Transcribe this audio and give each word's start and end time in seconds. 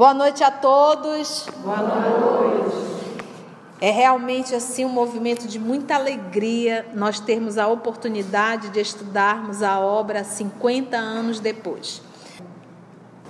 Boa 0.00 0.14
noite 0.14 0.42
a 0.42 0.50
todos. 0.50 1.46
Boa 1.62 1.76
noite. 1.76 2.49
É 3.80 3.90
realmente 3.90 4.54
assim 4.54 4.84
um 4.84 4.90
movimento 4.90 5.48
de 5.48 5.58
muita 5.58 5.94
alegria 5.94 6.86
nós 6.92 7.18
termos 7.18 7.56
a 7.56 7.66
oportunidade 7.66 8.68
de 8.68 8.78
estudarmos 8.78 9.62
a 9.62 9.80
obra 9.80 10.22
50 10.22 10.98
anos 10.98 11.40
depois. 11.40 12.02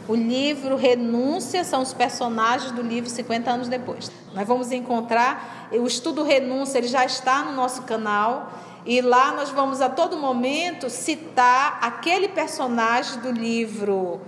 O 0.08 0.14
livro 0.16 0.74
Renúncia 0.74 1.62
são 1.62 1.82
os 1.82 1.94
personagens 1.94 2.72
do 2.72 2.82
livro 2.82 3.08
50 3.08 3.48
anos 3.48 3.68
depois. 3.68 4.10
Nós 4.34 4.44
vamos 4.44 4.72
encontrar 4.72 5.68
o 5.70 5.86
estudo 5.86 6.24
Renúncia, 6.24 6.78
ele 6.78 6.88
já 6.88 7.04
está 7.04 7.44
no 7.44 7.52
nosso 7.52 7.82
canal 7.82 8.52
e 8.84 9.00
lá 9.00 9.30
nós 9.30 9.50
vamos 9.50 9.80
a 9.80 9.88
todo 9.88 10.16
momento 10.16 10.90
citar 10.90 11.78
aquele 11.80 12.26
personagem 12.26 13.20
do 13.20 13.30
livro 13.30 14.20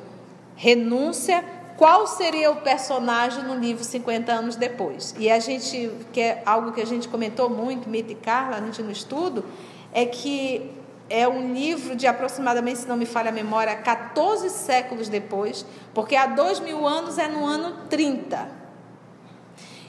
Renúncia 0.55 1.45
qual 1.83 2.07
seria 2.07 2.49
o 2.49 2.59
personagem 2.59 3.43
no 3.43 3.57
livro 3.57 3.83
50 3.83 4.33
anos 4.33 4.55
depois. 4.55 5.17
E 5.19 5.29
a 5.29 5.41
gente, 5.41 5.91
que 6.13 6.21
é 6.21 6.41
algo 6.47 6.71
que 6.71 6.81
a 6.81 6.87
gente 6.87 7.09
comentou 7.09 7.51
muito, 7.51 7.89
Mita 7.89 8.13
e 8.13 8.15
Carla, 8.15 8.59
a 8.59 8.61
gente 8.61 8.81
no 8.85 8.93
estudo, 8.93 9.45
é 9.93 10.07
que 10.07 10.71
é 11.11 11.27
um 11.27 11.53
livro 11.53 11.97
de 11.97 12.07
aproximadamente, 12.07 12.79
se 12.79 12.87
não 12.87 12.97
me 12.97 13.05
falha 13.05 13.31
a 13.31 13.33
memória, 13.33 13.75
14 13.75 14.49
séculos 14.51 15.09
depois, 15.09 15.67
porque 15.93 16.15
há 16.15 16.27
dois 16.27 16.61
mil 16.61 16.87
anos 16.87 17.19
é 17.19 17.27
no 17.27 17.45
ano 17.45 17.77
30. 17.91 18.49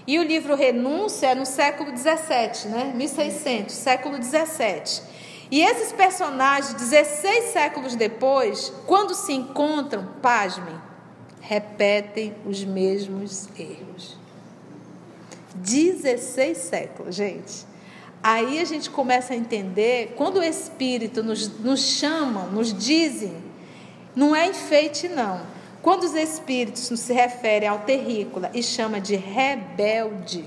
E 0.08 0.18
o 0.18 0.24
livro 0.24 0.56
Renúncia 0.56 1.28
é 1.28 1.36
no 1.36 1.46
século 1.46 1.92
17, 1.92 2.70
né? 2.70 2.92
1600, 2.96 3.72
século 3.72 4.18
17. 4.18 5.00
E 5.52 5.62
esses 5.62 5.92
personagens, 5.92 6.74
16 6.74 7.52
séculos 7.54 7.96
depois, 7.96 8.74
quando 8.88 9.14
se 9.14 9.32
encontram, 9.32 10.08
pasmem, 10.24 10.74
repetem 11.54 12.34
os 12.46 12.64
mesmos 12.64 13.48
erros. 13.58 14.18
16 15.56 16.58
séculos, 16.58 17.16
gente. 17.16 17.66
Aí 18.24 18.60
a 18.60 18.66
gente 18.66 18.90
começa 18.90 19.34
a 19.34 19.38
entender, 19.38 20.16
quando 20.18 20.38
o 20.38 20.44
Espírito 20.44 21.22
nos, 21.22 21.60
nos 21.60 21.82
chama, 21.82 22.46
nos 22.46 22.74
dizem, 22.74 23.36
não 24.16 24.36
é 24.36 24.48
enfeite, 24.48 25.08
não. 25.08 25.42
Quando 25.82 26.06
os 26.06 26.16
Espíritos 26.16 26.82
se 27.00 27.14
referem 27.14 27.70
ao 27.70 27.80
terrícola 27.80 28.50
e 28.54 28.64
chama 28.64 29.00
de 29.00 29.16
rebelde, 29.16 30.46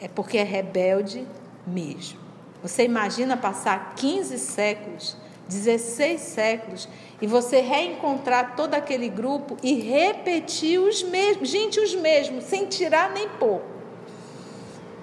é 0.00 0.08
porque 0.08 0.38
é 0.38 0.44
rebelde 0.44 1.26
mesmo. 1.66 2.18
Você 2.62 2.84
imagina 2.84 3.36
passar 3.36 3.94
15 3.96 4.38
séculos 4.38 5.16
16 5.50 6.20
séculos, 6.20 6.88
e 7.20 7.26
você 7.26 7.60
reencontrar 7.60 8.54
todo 8.56 8.74
aquele 8.74 9.08
grupo 9.08 9.56
e 9.62 9.74
repetir 9.74 10.78
os 10.78 11.02
mesmos, 11.02 11.48
gente, 11.48 11.80
os 11.80 11.94
mesmos, 11.94 12.44
sem 12.44 12.66
tirar 12.66 13.10
nem 13.10 13.28
pôr. 13.28 13.60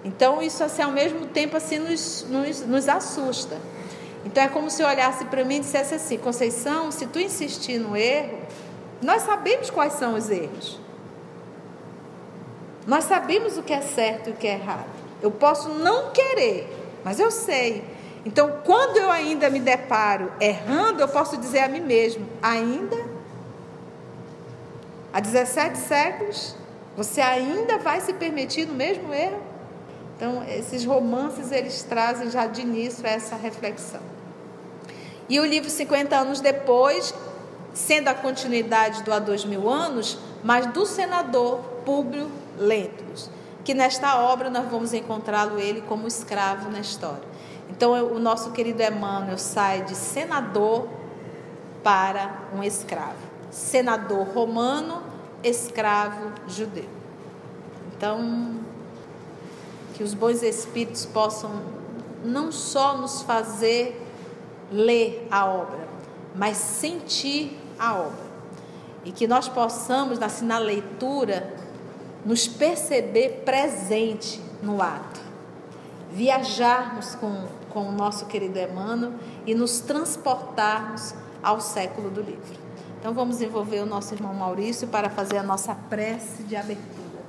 Então, 0.04 0.42
isso 0.42 0.64
assim, 0.64 0.82
ao 0.82 0.92
mesmo 0.92 1.28
tempo 1.28 1.58
assim 1.58 1.80
nos, 1.80 2.26
nos, 2.30 2.62
nos 2.62 2.88
assusta. 2.88 3.58
Então, 4.26 4.42
é 4.42 4.48
como 4.48 4.70
se 4.70 4.82
olhasse 4.82 5.26
para 5.26 5.44
mim 5.44 5.58
e 5.58 5.60
dissesse 5.60 5.94
assim: 5.96 6.18
Conceição, 6.18 6.92
se 6.92 7.08
tu 7.08 7.20
insistir 7.20 7.78
no 7.78 7.96
erro, 7.96 8.40
nós 9.02 9.24
sabemos 9.24 9.70
quais 9.70 9.94
são 9.94 10.16
os 10.16 10.30
erros. 10.30 10.80
Nós 12.86 13.04
sabemos 13.04 13.58
o 13.58 13.64
que 13.64 13.74
é 13.74 13.82
certo 13.82 14.30
e 14.30 14.32
o 14.32 14.36
que 14.36 14.48
é 14.48 14.54
errado. 14.54 14.88
Eu 15.22 15.30
posso 15.30 15.68
não 15.70 16.12
querer, 16.12 16.74
mas 17.04 17.20
eu 17.20 17.30
sei. 17.30 17.84
Então, 18.28 18.60
quando 18.66 18.98
eu 18.98 19.10
ainda 19.10 19.50
me 19.50 19.58
deparo 19.58 20.30
errando, 20.38 21.00
eu 21.00 21.08
posso 21.08 21.38
dizer 21.38 21.60
a 21.60 21.70
mim 21.70 21.80
mesmo: 21.80 22.28
ainda? 22.44 22.98
Há 25.14 25.22
17 25.22 25.78
séculos, 25.78 26.54
você 26.98 27.22
ainda 27.22 27.78
vai 27.78 28.02
se 28.02 28.12
permitir 28.12 28.68
no 28.68 28.74
mesmo 28.74 29.14
erro? 29.14 29.42
Então, 30.18 30.44
esses 30.44 30.84
romances 30.84 31.54
eles 31.54 31.84
trazem 31.84 32.30
já 32.30 32.46
de 32.48 32.64
início 32.64 33.08
essa 33.08 33.38
reflexão. 33.38 34.02
E 35.30 35.40
o 35.40 35.46
livro 35.46 35.70
50 35.70 36.14
anos 36.14 36.42
depois, 36.42 37.14
sendo 37.74 38.10
a 38.10 38.14
continuidade 38.14 39.04
do 39.04 39.14
há 39.14 39.20
dois 39.20 39.46
mil 39.46 39.70
anos, 39.70 40.20
mas 40.44 40.66
do 40.66 40.86
senador 40.86 41.60
Públio 41.86 42.30
Lentulus, 42.58 43.30
que 43.64 43.74
nesta 43.74 44.20
obra 44.20 44.50
nós 44.50 44.70
vamos 44.70 44.92
encontrá-lo 44.92 45.58
ele 45.58 45.80
como 45.80 46.10
escravo 46.10 46.70
na 46.70 46.82
história. 46.82 47.37
Então, 47.78 47.94
o 48.12 48.18
nosso 48.18 48.50
querido 48.54 48.82
Emmanuel 48.82 49.38
sai 49.38 49.84
de 49.84 49.94
senador 49.94 50.88
para 51.84 52.40
um 52.52 52.64
escravo. 52.64 53.20
Senador 53.52 54.28
romano, 54.30 55.04
escravo 55.44 56.32
judeu. 56.48 56.90
Então, 57.96 58.56
que 59.94 60.02
os 60.02 60.16
bons 60.16 60.42
espíritos 60.42 61.06
possam 61.06 61.52
não 62.26 62.52
só 62.52 62.98
nos 62.98 63.22
fazer 63.22 64.04
ler 64.72 65.28
a 65.30 65.46
obra, 65.46 65.88
mas 66.36 66.58
sentir 66.58 67.60
a 67.78 67.94
obra. 67.94 68.28
E 69.06 69.12
que 69.12 69.28
nós 69.28 69.48
possamos, 69.48 70.20
assim, 70.20 70.46
na 70.46 70.58
leitura, 70.58 71.54
nos 72.26 72.48
perceber 72.48 73.44
presente 73.46 74.42
no 74.64 74.82
ato. 74.82 75.22
Viajarmos 76.12 77.14
com 77.14 77.46
com 77.78 77.90
o 77.90 77.92
nosso 77.92 78.26
querido 78.26 78.58
Emmanuel 78.58 79.14
e 79.46 79.54
nos 79.54 79.80
transportarmos 79.80 81.14
ao 81.44 81.62
século 81.62 82.10
do 82.10 82.22
livro. 82.22 82.60
Então 83.00 83.14
vamos 83.14 83.40
envolver 83.40 83.82
o 83.82 83.86
nosso 83.86 84.16
irmão 84.16 84.34
Maurício 84.34 84.88
para 84.88 85.12
fazer 85.12 85.38
a 85.38 85.44
nossa 85.44 85.76
prece 85.76 86.42
de 86.42 86.56
abertura. 86.56 87.22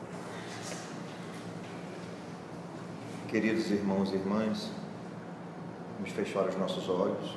Queridos 3.28 3.70
irmãos 3.70 4.10
e 4.10 4.14
irmãs, 4.14 4.70
vamos 5.98 6.12
fechar 6.12 6.48
os 6.48 6.56
nossos 6.56 6.88
olhos, 6.88 7.36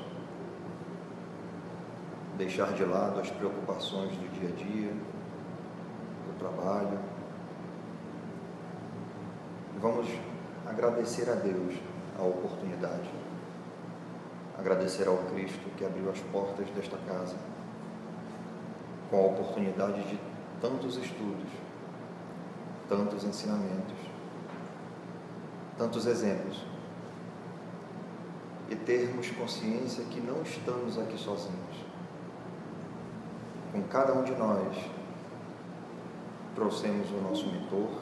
deixar 2.37 2.71
de 2.71 2.85
lado 2.85 3.19
as 3.19 3.29
preocupações 3.29 4.11
do 4.11 4.39
dia 4.39 4.47
a 4.47 4.51
dia, 4.53 4.93
do 6.27 6.39
trabalho. 6.39 6.97
Vamos 9.81 10.07
agradecer 10.65 11.29
a 11.29 11.35
Deus 11.35 11.90
a 12.17 12.23
oportunidade. 12.23 13.09
Agradecer 14.57 15.07
ao 15.07 15.17
Cristo 15.17 15.69
que 15.77 15.85
abriu 15.85 16.09
as 16.09 16.19
portas 16.19 16.69
desta 16.71 16.97
casa 17.07 17.35
com 19.09 19.17
a 19.17 19.25
oportunidade 19.25 20.01
de 20.03 20.17
tantos 20.61 20.95
estudos, 20.95 21.49
tantos 22.87 23.23
ensinamentos, 23.23 23.97
tantos 25.77 26.05
exemplos. 26.05 26.63
E 28.69 28.75
termos 28.75 29.29
consciência 29.31 30.05
que 30.05 30.21
não 30.21 30.41
estamos 30.43 30.97
aqui 30.97 31.17
sozinhos. 31.17 31.85
Com 33.73 33.81
cada 33.83 34.13
um 34.13 34.23
de 34.23 34.31
nós, 34.31 34.77
trouxemos 36.55 37.09
o 37.11 37.21
nosso 37.21 37.47
mentor, 37.47 38.01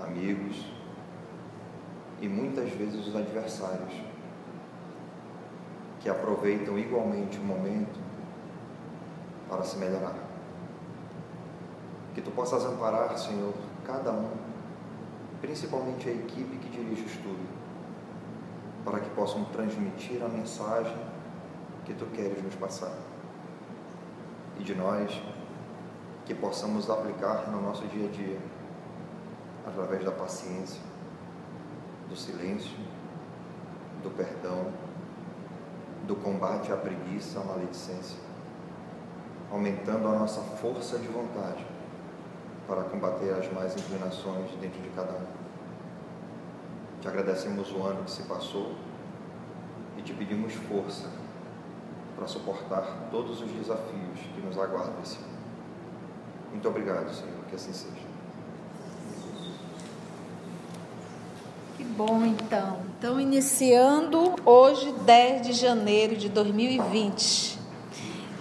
amigos, 0.00 0.64
e 2.20 2.28
muitas 2.28 2.70
vezes 2.72 3.06
os 3.06 3.16
adversários, 3.16 3.94
que 6.00 6.08
aproveitam 6.08 6.78
igualmente 6.78 7.38
o 7.38 7.42
momento 7.42 7.98
para 9.48 9.62
se 9.62 9.76
melhorar. 9.76 10.14
Que 12.14 12.20
tu 12.20 12.30
possas 12.30 12.64
amparar, 12.64 13.16
Senhor, 13.18 13.54
cada 13.84 14.12
um, 14.12 14.30
principalmente 15.40 16.08
a 16.08 16.12
equipe 16.12 16.56
que 16.56 16.68
dirige 16.68 17.02
o 17.02 17.06
estudo, 17.06 17.48
para 18.84 19.00
que 19.00 19.10
possam 19.10 19.44
transmitir 19.46 20.22
a 20.22 20.28
mensagem 20.28 20.96
que 21.84 21.94
tu 21.94 22.06
queres 22.06 22.42
nos 22.42 22.54
passar. 22.54 22.94
E 24.58 24.62
de 24.62 24.74
nós, 24.74 25.20
que 26.24 26.34
possamos 26.34 26.88
aplicar 26.88 27.50
no 27.50 27.60
nosso 27.60 27.86
dia 27.88 28.06
a 28.06 28.10
dia, 28.10 28.38
através 29.66 30.04
da 30.04 30.12
paciência, 30.12 30.89
do 32.10 32.16
silêncio, 32.16 32.76
do 34.02 34.10
perdão, 34.10 34.66
do 36.06 36.16
combate 36.16 36.72
à 36.72 36.76
preguiça, 36.76 37.40
à 37.40 37.44
maledicência, 37.44 38.18
aumentando 39.50 40.08
a 40.08 40.18
nossa 40.18 40.40
força 40.40 40.98
de 40.98 41.06
vontade 41.06 41.64
para 42.66 42.82
combater 42.84 43.32
as 43.32 43.50
mais 43.52 43.74
inclinações 43.76 44.50
dentro 44.60 44.82
de 44.82 44.88
cada 44.90 45.12
um. 45.12 45.26
Te 47.00 47.08
agradecemos 47.08 47.72
o 47.72 47.82
ano 47.82 48.04
que 48.04 48.10
se 48.10 48.24
passou 48.24 48.74
e 49.96 50.02
te 50.02 50.12
pedimos 50.12 50.52
força 50.54 51.08
para 52.16 52.26
suportar 52.26 53.08
todos 53.10 53.40
os 53.40 53.50
desafios 53.50 54.20
que 54.34 54.40
nos 54.40 54.58
aguardam 54.58 55.00
esse 55.02 55.16
ano. 55.16 55.40
Muito 56.50 56.68
obrigado, 56.68 57.12
Senhor, 57.12 57.44
que 57.48 57.54
assim 57.54 57.72
seja. 57.72 58.06
Que 61.76 61.79
bom, 61.90 62.24
então. 62.24 62.78
Então, 62.98 63.20
iniciando 63.20 64.34
hoje, 64.44 64.92
10 65.04 65.42
de 65.42 65.52
janeiro 65.52 66.16
de 66.16 66.28
2020. 66.28 67.58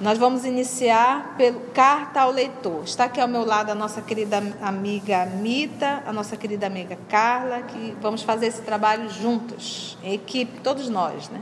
Nós 0.02 0.18
vamos 0.18 0.46
iniciar 0.46 1.36
pelo 1.38 1.60
carta 1.74 2.22
ao 2.22 2.32
leitor. 2.32 2.84
Está 2.86 3.06
aqui 3.06 3.20
ao 3.20 3.28
meu 3.28 3.44
lado 3.44 3.72
a 3.72 3.76
nossa 3.76 4.02
querida 4.02 4.42
amiga 4.62 5.26
Mita, 5.26 6.04
a 6.06 6.14
nossa 6.14 6.38
querida 6.38 6.68
amiga 6.68 6.98
Carla, 7.10 7.64
que 7.64 7.96
vamos 8.02 8.22
fazer 8.22 8.48
esse 8.48 8.62
trabalho 8.62 9.10
juntos, 9.10 9.98
em 10.02 10.14
equipe, 10.14 10.62
todos 10.62 10.88
nós, 10.88 11.28
né? 11.28 11.42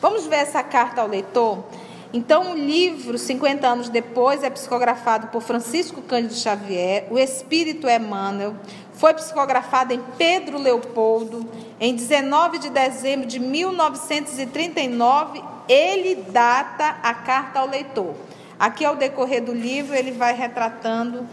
Vamos 0.00 0.26
ver 0.26 0.36
essa 0.36 0.62
carta 0.62 1.00
ao 1.00 1.08
leitor? 1.08 1.64
Então, 2.12 2.52
o 2.52 2.54
livro, 2.54 3.18
50 3.18 3.66
anos 3.66 3.88
depois, 3.88 4.42
é 4.42 4.48
psicografado 4.48 5.26
por 5.28 5.42
Francisco 5.42 6.00
Cândido 6.00 6.34
Xavier, 6.34 7.06
o 7.10 7.18
Espírito 7.18 7.88
Emmanuel, 7.88 8.54
foi 8.94 9.12
psicografado 9.14 9.92
em 9.92 10.00
Pedro 10.16 10.58
Leopoldo, 10.58 11.46
em 11.78 11.94
19 11.94 12.58
de 12.58 12.70
dezembro 12.70 13.26
de 13.26 13.38
1939 13.38 15.42
ele 15.68 16.14
data 16.30 16.96
a 17.02 17.12
carta 17.12 17.60
ao 17.60 17.68
leitor. 17.68 18.14
Aqui, 18.58 18.84
ao 18.84 18.96
decorrer 18.96 19.44
do 19.44 19.52
livro, 19.52 19.94
ele 19.94 20.10
vai 20.10 20.34
retratando 20.34 21.26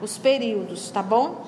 os 0.00 0.16
períodos, 0.16 0.90
tá 0.90 1.02
bom? 1.02 1.44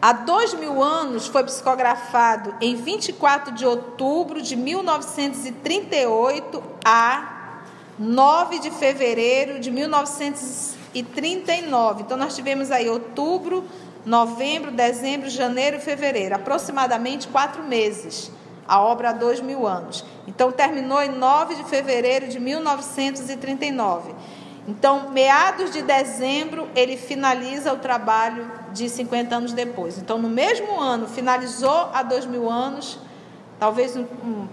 Há 0.00 0.12
dois 0.12 0.54
mil 0.54 0.80
anos 0.82 1.26
foi 1.26 1.44
psicografado 1.44 2.54
em 2.60 2.74
24 2.76 3.54
de 3.54 3.64
outubro 3.64 4.42
de 4.42 4.54
1938 4.54 6.62
a 6.84 7.54
9 7.98 8.58
de 8.58 8.70
fevereiro 8.70 9.58
de 9.58 9.70
1939. 9.70 12.02
Então, 12.02 12.18
nós 12.18 12.36
tivemos 12.36 12.70
aí 12.70 12.90
outubro, 12.90 13.64
novembro, 14.04 14.70
dezembro, 14.70 15.30
janeiro 15.30 15.78
e 15.78 15.80
fevereiro, 15.80 16.34
aproximadamente 16.34 17.26
quatro 17.28 17.62
meses 17.62 18.30
a 18.68 18.80
obra 18.80 19.10
há 19.10 19.12
dois 19.12 19.40
mil 19.40 19.66
anos. 19.66 20.04
Então, 20.26 20.50
terminou 20.50 21.00
em 21.00 21.10
9 21.10 21.54
de 21.54 21.64
fevereiro 21.64 22.28
de 22.28 22.40
1939. 22.40 24.12
Então, 24.68 25.10
meados 25.10 25.70
de 25.70 25.82
dezembro, 25.82 26.68
ele 26.74 26.96
finaliza 26.96 27.72
o 27.72 27.78
trabalho 27.78 28.50
de 28.76 28.88
50 28.88 29.34
anos 29.34 29.52
depois. 29.52 29.98
Então, 29.98 30.18
no 30.18 30.28
mesmo 30.28 30.78
ano, 30.78 31.08
finalizou 31.08 31.88
há 31.92 32.02
dois 32.02 32.26
mil 32.26 32.50
anos, 32.50 32.98
talvez 33.58 33.96
um, 33.96 34.02
um, 34.02 34.46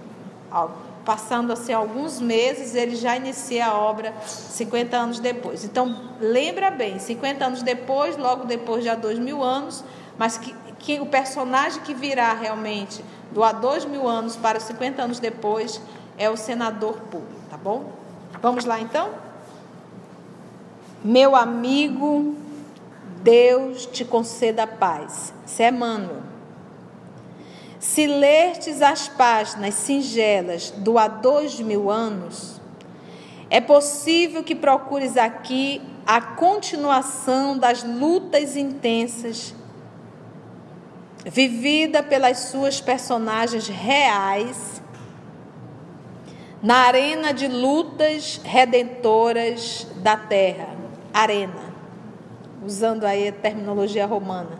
passando 1.03 1.51
assim 1.51 1.73
alguns 1.73 2.21
meses, 2.21 2.73
ele 2.73 2.95
já 2.95 3.17
inicia 3.17 3.67
a 3.67 3.77
obra 3.77 4.13
50 4.25 4.95
anos 4.95 5.19
depois. 5.19 5.65
Então, 5.65 5.95
lembra 6.19 6.71
bem, 6.71 6.97
50 6.97 7.45
anos 7.45 7.61
depois, 7.61 8.17
logo 8.17 8.45
depois 8.45 8.83
de 8.83 8.89
há 8.89 8.95
dois 8.95 9.19
mil 9.19 9.43
anos, 9.43 9.83
mas 10.17 10.37
que, 10.37 10.55
que 10.79 11.01
o 11.01 11.05
personagem 11.05 11.81
que 11.81 11.93
virá 11.93 12.33
realmente 12.33 13.03
do 13.31 13.43
há 13.43 13.51
dois 13.51 13.83
mil 13.83 14.07
anos 14.07 14.37
para 14.37 14.59
50 14.59 15.01
anos 15.01 15.19
depois, 15.19 15.81
é 16.17 16.29
o 16.29 16.37
senador 16.37 16.93
público, 17.11 17.41
tá 17.49 17.57
bom? 17.57 17.91
Vamos 18.41 18.65
lá 18.65 18.79
então? 18.79 19.09
Meu 21.03 21.35
amigo, 21.35 22.35
Deus 23.23 23.85
te 23.85 24.05
conceda 24.05 24.67
paz. 24.67 25.33
Isso 25.45 25.61
é. 25.63 25.73
Se 27.79 28.05
lertes 28.05 28.81
as 28.81 29.09
páginas 29.09 29.73
singelas 29.73 30.71
do 30.71 30.97
há 30.97 31.07
dois 31.07 31.59
mil 31.59 31.89
anos, 31.89 32.61
é 33.49 33.59
possível 33.59 34.43
que 34.43 34.55
procures 34.55 35.17
aqui 35.17 35.81
a 36.05 36.21
continuação 36.21 37.57
das 37.57 37.83
lutas 37.83 38.55
intensas 38.55 39.53
vivida 41.25 42.03
pelas 42.03 42.39
suas 42.39 42.81
personagens 42.81 43.67
reais, 43.67 44.81
na 46.61 46.87
arena 46.87 47.33
de 47.33 47.47
lutas 47.47 48.39
redentoras 48.43 49.87
da 49.97 50.15
terra. 50.15 50.69
Arena, 51.13 51.62
usando 52.65 53.03
aí 53.05 53.27
a 53.27 53.31
terminologia 53.31 54.05
romana. 54.05 54.59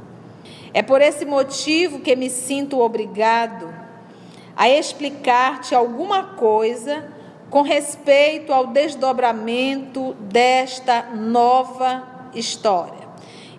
É 0.73 0.81
por 0.81 1.01
esse 1.01 1.25
motivo 1.25 2.00
que 2.00 2.15
me 2.15 2.29
sinto 2.29 2.79
obrigado 2.79 3.73
a 4.55 4.69
explicar-te 4.69 5.75
alguma 5.75 6.35
coisa 6.35 7.05
com 7.50 7.61
respeito 7.61 8.51
ao 8.51 8.67
desdobramento 8.67 10.15
desta 10.19 11.03
nova 11.13 12.29
história. 12.33 13.03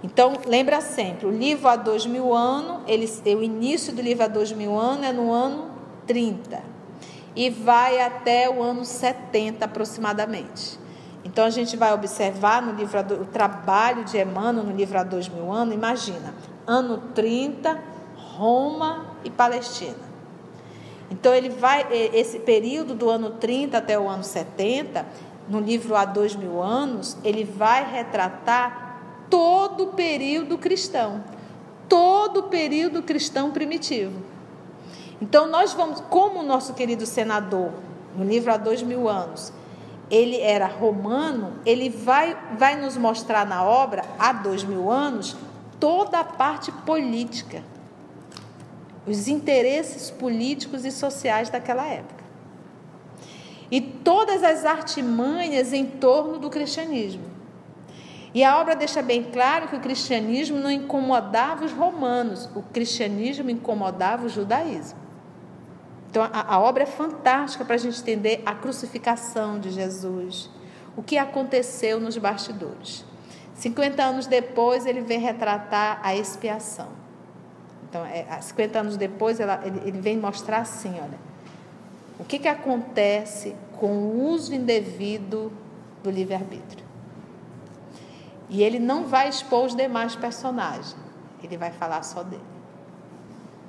Então, 0.03 0.35
lembra 0.47 0.81
sempre, 0.81 1.27
o 1.27 1.31
livro 1.31 1.69
há 1.69 1.77
dois 1.77 2.05
mil 2.05 2.35
anos, 2.35 2.83
ele, 2.87 3.09
o 3.35 3.43
início 3.43 3.93
do 3.93 4.03
livro 4.03 4.25
há 4.25 4.29
dois 4.29 4.53
mil 4.53 4.77
anos 4.77 5.07
é 5.07 5.13
no 5.13 5.33
ano 5.33 5.71
30 6.07 6.63
e 7.35 7.51
vai 7.51 8.01
até 8.01 8.49
o 8.51 8.63
ano 8.63 8.85
70 8.85 9.65
aproximadamente. 9.65 10.79
Então, 11.35 11.45
a 11.45 11.51
gente 11.51 11.77
vai 11.77 11.93
observar 11.93 12.63
no 12.63 12.75
livro, 12.75 12.97
o 13.21 13.25
trabalho 13.25 14.05
de 14.05 14.17
Emmanuel 14.17 14.67
no 14.67 14.73
livro 14.73 14.97
há 14.97 15.03
dois 15.03 15.29
mil 15.29 15.51
anos, 15.51 15.75
imagina, 15.75 16.33
ano 16.65 17.03
30, 17.13 17.77
Roma 18.17 19.05
e 19.25 19.31
Palestina. 19.31 19.97
Então, 21.11 21.35
ele 21.35 21.49
vai, 21.49 21.89
esse 21.91 22.39
período 22.39 22.95
do 22.95 23.11
ano 23.11 23.31
30 23.31 23.77
até 23.77 23.99
o 23.99 24.09
ano 24.09 24.23
70, 24.23 25.05
no 25.49 25.59
livro 25.59 25.97
há 25.97 26.05
dois 26.05 26.37
mil 26.37 26.63
anos, 26.63 27.17
ele 27.25 27.43
vai 27.43 27.85
retratar 27.85 29.01
todo 29.29 29.87
o 29.87 29.87
período 29.89 30.57
cristão, 30.57 31.25
todo 31.89 32.39
o 32.39 32.43
período 32.45 33.03
cristão 33.03 33.51
primitivo. 33.51 34.23
Então, 35.21 35.49
nós 35.49 35.73
vamos, 35.73 36.01
como 36.03 36.39
o 36.39 36.43
nosso 36.45 36.75
querido 36.75 37.05
senador, 37.05 37.73
no 38.17 38.23
livro 38.23 38.53
há 38.53 38.57
dois 38.57 38.85
mil 38.85 39.09
anos, 39.09 39.53
ele 40.15 40.41
era 40.41 40.67
romano, 40.67 41.55
ele 41.67 41.91
vai, 41.91 42.37
vai 42.57 42.81
nos 42.81 42.97
mostrar 42.97 43.45
na 43.45 43.65
obra, 43.65 44.05
há 44.17 44.33
dois 44.33 44.63
mil 44.63 44.89
anos, 44.89 45.37
toda 45.81 46.21
a 46.21 46.25
parte 46.25 46.71
política, 46.71 47.65
os 49.05 49.27
interesses 49.27 50.13
políticos 50.13 50.85
e 50.85 50.93
sociais 50.93 51.51
daquela 51.51 51.85
época. 51.85 52.23
E 53.69 53.81
todas 53.81 54.45
as 54.45 54.65
artimanhas 54.65 55.73
em 55.73 55.85
torno 55.85 56.39
do 56.39 56.49
cristianismo. 56.49 57.25
E 58.33 58.45
a 58.45 58.61
obra 58.61 58.77
deixa 58.77 59.03
bem 59.03 59.25
claro 59.25 59.67
que 59.67 59.75
o 59.75 59.81
cristianismo 59.81 60.59
não 60.61 60.71
incomodava 60.71 61.65
os 61.65 61.73
romanos, 61.73 62.49
o 62.55 62.63
cristianismo 62.63 63.51
incomodava 63.51 64.27
o 64.27 64.29
judaísmo. 64.29 65.04
Então 66.15 66.23
a, 66.33 66.55
a 66.55 66.61
obra 66.61 66.85
é 66.85 66.87
fantástica 66.87 67.65
para 67.65 67.75
a 67.75 67.79
gente 67.79 68.01
entender 68.01 68.41
a 68.47 68.55
crucificação 68.55 69.59
de 69.59 69.71
Jesus, 69.71 70.49
o 70.97 71.03
que 71.03 71.19
aconteceu 71.19 71.99
nos 71.99 72.17
bastidores. 72.17 73.05
50 73.57 74.01
anos 74.01 74.29
depois, 74.29 74.87
ele 74.87 75.01
vem 75.01 75.19
retratar 75.19 75.99
a 76.05 76.15
expiação. 76.15 76.87
Então, 77.91 78.07
é, 78.07 78.41
50 78.41 78.79
anos 78.79 78.97
depois, 78.97 79.41
ela, 79.41 79.61
ele, 79.65 79.81
ele, 79.85 80.01
vem 80.01 80.17
mostrar 80.17 80.59
assim: 80.59 80.95
olha, 81.01 81.19
o 82.17 82.25
que, 82.25 82.39
que 82.39 82.47
acontece 82.47 83.57
com 83.81 83.89
o 83.89 84.29
uso 84.29 84.55
indevido 84.55 85.53
do 86.01 86.11
livre-arbítrio. 86.13 86.85
E 88.49 88.63
ele 88.63 88.79
não 88.79 89.05
vai 89.05 89.29
expor 89.29 89.65
os 89.65 89.75
demais 89.75 90.15
personagens, 90.15 90.95
ele 91.43 91.57
vai 91.57 91.73
falar 91.73 92.05
só 92.05 92.23
dele. 92.23 92.41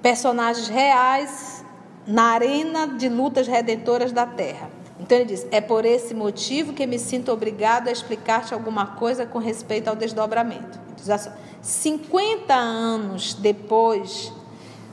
Personagens 0.04 0.68
reais 0.68 1.65
na 2.06 2.32
arena 2.34 2.88
de 2.88 3.10
lutas 3.10 3.48
redentoras 3.48 4.12
da 4.12 4.26
terra. 4.26 4.70
Então 5.00 5.18
ele 5.18 5.26
diz: 5.26 5.46
É 5.52 5.60
por 5.60 5.86
esse 5.86 6.14
motivo 6.14 6.74
que 6.74 6.86
me 6.86 7.00
sinto 7.00 7.32
obrigado 7.32 7.88
a 7.88 7.92
explicar-te 7.92 8.54
alguma 8.54 8.86
coisa 8.86 9.26
com 9.26 9.40
respeito 9.40 9.88
ao 9.88 9.96
desdobramento. 9.96 10.80
Diz 10.96 11.10
assim, 11.10 11.32
50 11.62 12.54
anos 12.54 13.34
depois 13.34 14.32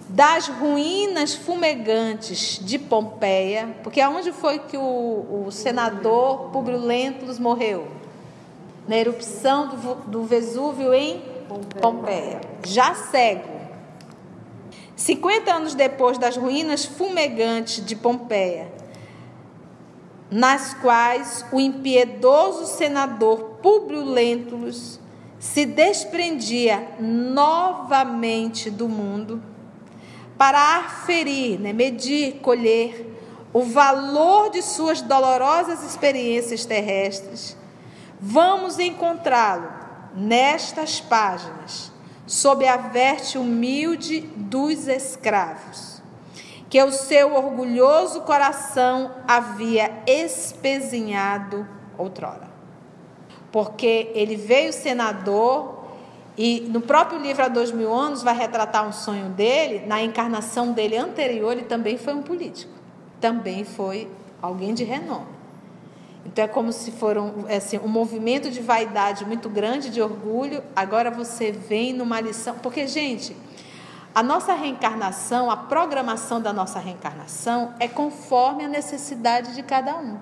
das 0.09 0.49
ruínas 0.49 1.35
fumegantes 1.35 2.61
de 2.63 2.79
Pompeia, 2.79 3.77
porque 3.83 4.01
aonde 4.01 4.33
foi 4.33 4.59
que 4.59 4.77
o, 4.77 5.45
o 5.47 5.51
senador 5.51 6.51
Publio 6.51 6.79
Lentulus 6.79 7.39
morreu? 7.39 8.03
na 8.87 8.97
erupção 8.97 9.69
do, 9.69 9.95
do 10.07 10.25
Vesúvio 10.25 10.93
em 10.93 11.23
Pompeia, 11.81 12.41
já 12.65 12.95
cego. 12.95 13.62
50 14.97 15.53
anos 15.53 15.75
depois 15.75 16.19
das 16.19 16.37
ruínas 16.37 16.85
fumegantes 16.85 17.85
de 17.85 17.97
Pompeia, 17.97 18.73
nas 20.31 20.75
quais 20.75 21.45
o 21.53 21.61
impiedoso 21.61 22.67
senador 22.67 23.59
Públio 23.63 24.05
Lentulus 24.05 24.99
se 25.39 25.67
desprendia 25.67 26.89
novamente 26.99 28.71
do 28.71 28.89
mundo 28.89 29.43
para 30.39 30.79
aferir, 30.79 31.61
né, 31.61 31.73
medir, 31.73 32.41
colher 32.41 33.13
o 33.53 33.63
valor 33.63 34.51
de 34.51 34.63
suas 34.63 35.03
dolorosas 35.03 35.85
experiências 35.85 36.65
terrestres, 36.65 37.57
vamos 38.19 38.79
encontrá-lo 38.79 39.71
nestas 40.15 41.01
páginas, 41.01 41.92
sob 42.27 42.67
a 42.67 42.77
veste 42.77 43.39
humilde 43.39 44.21
dos 44.21 44.87
escravos, 44.87 46.01
que 46.69 46.83
o 46.83 46.93
seu 46.93 47.35
orgulhoso 47.35 48.23
coração 48.23 49.11
havia 49.27 50.03
espezinhado 50.07 51.67
outrora. 51.99 52.51
Porque 53.51 54.11
ele 54.15 54.37
veio 54.37 54.73
senador 54.73 55.83
e 56.39 56.61
no 56.71 56.81
próprio 56.81 57.21
livro 57.21 57.45
Há 57.45 57.49
Dois 57.49 57.71
Mil 57.71 57.93
Anos 57.93 58.23
vai 58.23 58.35
retratar 58.35 58.89
um 58.89 58.93
sonho 58.93 59.29
dele, 59.29 59.85
na 59.87 60.03
encarnação 60.03 60.73
dele 60.73 60.97
anterior, 60.97 61.53
ele 61.53 61.65
também 61.65 61.99
foi 61.99 62.15
um 62.15 62.23
político 62.23 62.83
também 63.23 63.65
foi 63.65 64.11
alguém 64.43 64.75
de 64.75 64.83
renome. 64.83 65.42
Então 66.25 66.45
é 66.45 66.49
como 66.49 66.73
se 66.73 66.93
for 66.93 67.19
um, 67.19 67.49
é 67.49 67.57
assim, 67.57 67.79
um 67.79 67.89
movimento 67.89 68.51
de 68.51 68.61
vaidade 68.61 69.25
muito 69.25 69.49
grande, 69.49 69.91
de 69.91 70.01
orgulho. 70.01 70.63
Agora 70.75 71.11
você 71.11 71.51
vem 71.51 71.93
numa 71.93 72.21
lição. 72.21 72.57
Porque, 72.59 72.87
gente, 72.87 73.37
a 74.15 74.23
nossa 74.23 74.55
reencarnação, 74.55 75.51
a 75.51 75.57
programação 75.57 76.41
da 76.41 76.53
nossa 76.53 76.79
reencarnação 76.79 77.75
é 77.81 77.89
conforme 77.89 78.65
a 78.65 78.69
necessidade 78.69 79.55
de 79.55 79.63
cada 79.63 79.97
um. 79.97 80.19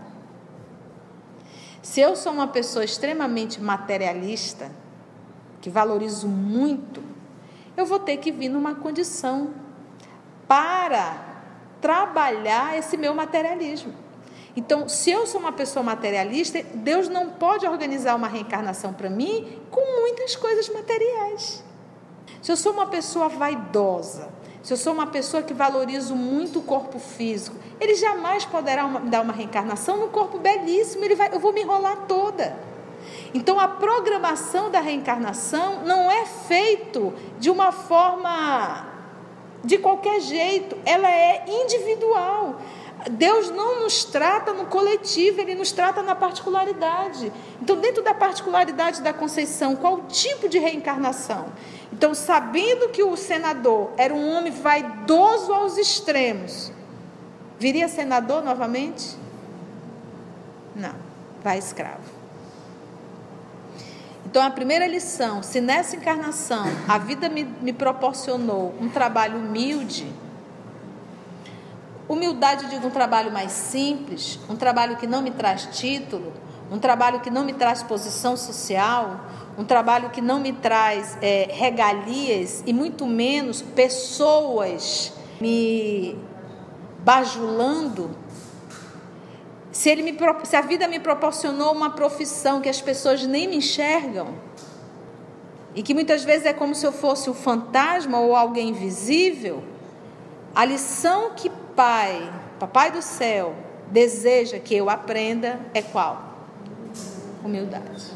Se 1.83 2.00
eu 2.00 2.14
sou 2.14 2.33
uma 2.33 2.47
pessoa 2.47 2.85
extremamente 2.85 3.61
materialista, 3.61 4.71
que 5.61 5.69
valorizo 5.69 6.28
muito, 6.28 7.02
eu 7.76 7.85
vou 7.85 7.99
ter 7.99 8.19
que 8.19 8.30
vir 8.30 8.49
numa 8.49 8.75
condição 8.75 9.50
para 10.47 11.16
trabalhar 11.80 12.76
esse 12.78 12.97
meu 12.97 13.14
materialismo. 13.14 13.92
Então, 14.61 14.87
se 14.90 15.11
eu 15.11 15.26
sou 15.26 15.40
uma 15.40 15.52
pessoa 15.52 15.83
materialista, 15.83 16.62
Deus 16.75 17.09
não 17.09 17.31
pode 17.31 17.67
organizar 17.67 18.14
uma 18.14 18.29
reencarnação 18.29 18.93
para 18.93 19.09
mim 19.09 19.59
com 19.71 19.81
muitas 20.02 20.37
coisas 20.37 20.69
materiais. 20.69 21.64
Se 22.43 22.52
eu 22.52 22.57
sou 22.59 22.75
uma 22.75 22.87
pessoa 22.87 23.26
vaidosa, 23.31 24.29
se 24.62 24.71
eu 24.71 24.76
sou 24.76 24.93
uma 24.93 25.07
pessoa 25.07 25.43
que 25.43 25.55
valorizo 25.55 26.14
muito 26.14 26.59
o 26.59 26.62
corpo 26.62 26.99
físico, 26.99 27.57
ele 27.81 27.95
jamais 27.95 28.45
poderá 28.45 28.85
uma, 28.85 29.00
dar 29.00 29.23
uma 29.23 29.33
reencarnação 29.33 29.97
no 29.97 30.09
corpo 30.09 30.38
belíssimo, 30.38 31.07
ele 31.07 31.14
vai, 31.14 31.35
eu 31.35 31.40
vou 31.40 31.55
me 31.55 31.62
enrolar 31.62 32.05
toda. 32.07 32.55
Então 33.33 33.59
a 33.59 33.67
programação 33.67 34.71
da 34.71 34.81
reencarnação 34.81 35.87
não 35.87 36.11
é 36.11 36.26
feito 36.26 37.14
de 37.38 37.49
uma 37.49 37.73
forma 37.73 38.87
de 39.64 39.79
qualquer 39.79 40.21
jeito, 40.21 40.76
ela 40.85 41.11
é 41.11 41.45
individual. 41.49 42.57
Deus 43.09 43.50
não 43.50 43.80
nos 43.80 44.04
trata 44.04 44.52
no 44.52 44.66
coletivo, 44.66 45.40
ele 45.40 45.54
nos 45.54 45.73
trata 45.73 46.02
na 46.02 46.14
particularidade. 46.14 47.33
Então, 47.62 47.76
dentro 47.76 48.02
da 48.02 48.12
particularidade 48.12 49.00
da 49.00 49.12
Conceição, 49.12 49.75
qual 49.75 49.95
o 49.95 50.02
tipo 50.02 50.49
de 50.49 50.59
reencarnação? 50.59 51.47
Então, 51.92 52.14
sabendo 52.14 52.90
que 52.90 53.02
o 53.02 53.16
senador 53.16 53.90
era 53.97 54.12
um 54.12 54.28
homem 54.28 54.52
vaidoso 54.52 55.52
aos 55.52 55.78
extremos, 55.78 56.73
viria 57.59 57.88
senador 57.88 58.45
novamente? 58.45 59.16
Não, 60.76 60.95
vai 61.42 61.59
escravo. 61.59 62.21
Então, 64.26 64.42
a 64.42 64.50
primeira 64.50 64.87
lição: 64.87 65.42
se 65.42 65.61
nessa 65.61 65.97
encarnação 65.97 66.64
a 66.87 66.99
vida 66.99 67.28
me, 67.28 67.45
me 67.45 67.73
proporcionou 67.73 68.75
um 68.80 68.88
trabalho 68.88 69.38
humilde, 69.38 70.07
humildade, 72.12 72.67
digo, 72.67 72.88
um 72.88 72.90
trabalho 72.90 73.33
mais 73.33 73.52
simples, 73.52 74.40
um 74.49 74.57
trabalho 74.57 74.97
que 74.97 75.07
não 75.07 75.23
me 75.23 75.31
traz 75.31 75.69
título, 75.71 76.33
um 76.69 76.76
trabalho 76.76 77.21
que 77.21 77.31
não 77.31 77.45
me 77.45 77.52
traz 77.52 77.85
posição 77.85 78.37
social, 78.37 79.21
um 79.57 79.64
trabalho 79.64 80.11
que 80.11 80.21
não 80.21 80.40
me 80.40 80.52
traz 80.52 81.17
é, 81.23 81.49
regalias 81.52 82.64
e 82.67 82.73
muito 82.73 83.07
menos 83.07 83.62
pessoas 83.62 85.12
me 85.40 86.19
bajulando. 86.99 88.11
Se, 89.71 89.88
ele 89.88 90.02
me, 90.02 90.17
se 90.43 90.57
a 90.57 90.61
vida 90.62 90.88
me 90.88 90.99
proporcionou 90.99 91.73
uma 91.73 91.90
profissão 91.90 92.61
que 92.61 92.69
as 92.69 92.81
pessoas 92.81 93.25
nem 93.25 93.47
me 93.47 93.57
enxergam, 93.57 94.35
e 95.76 95.83
que 95.85 95.95
muitas 95.95 96.25
vezes 96.25 96.47
é 96.47 96.52
como 96.52 96.75
se 96.75 96.85
eu 96.85 96.90
fosse 96.90 97.31
o 97.31 97.35
fantasma 97.35 98.19
ou 98.19 98.35
alguém 98.35 98.71
invisível, 98.71 99.62
a 100.54 100.64
lição 100.64 101.30
que 101.30 101.50
Pai, 101.76 102.30
Papai 102.59 102.90
do 102.90 103.00
céu, 103.00 103.54
deseja 103.90 104.59
que 104.59 104.75
eu 104.75 104.90
aprenda 104.90 105.61
é 105.73 105.80
qual? 105.80 106.21
Humildade. 107.42 108.11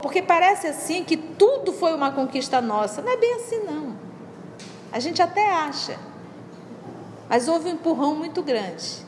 Porque 0.00 0.22
parece 0.22 0.66
assim 0.66 1.02
que 1.02 1.16
tudo 1.16 1.72
foi 1.72 1.94
uma 1.94 2.12
conquista 2.12 2.60
nossa. 2.60 3.02
Não 3.02 3.12
é 3.12 3.16
bem 3.16 3.34
assim, 3.34 3.64
não. 3.64 3.96
A 4.92 5.00
gente 5.00 5.20
até 5.20 5.50
acha. 5.50 5.98
Mas 7.28 7.48
houve 7.48 7.70
um 7.70 7.72
empurrão 7.72 8.14
muito 8.14 8.42
grande. 8.42 9.04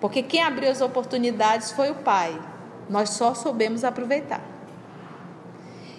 Porque 0.00 0.22
quem 0.22 0.42
abriu 0.42 0.70
as 0.70 0.80
oportunidades 0.80 1.72
foi 1.72 1.90
o 1.90 1.96
Pai. 1.96 2.38
Nós 2.88 3.10
só 3.10 3.34
soubemos 3.34 3.82
aproveitar. 3.82 4.55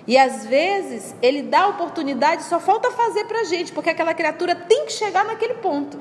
E 0.07 0.17
às 0.17 0.45
vezes 0.45 1.13
ele 1.21 1.41
dá 1.41 1.63
a 1.63 1.67
oportunidade, 1.67 2.43
só 2.43 2.59
falta 2.59 2.89
fazer 2.91 3.25
para 3.25 3.41
a 3.41 3.43
gente, 3.43 3.73
porque 3.73 3.89
aquela 3.89 4.13
criatura 4.13 4.55
tem 4.55 4.85
que 4.85 4.93
chegar 4.93 5.25
naquele 5.25 5.55
ponto 5.55 5.99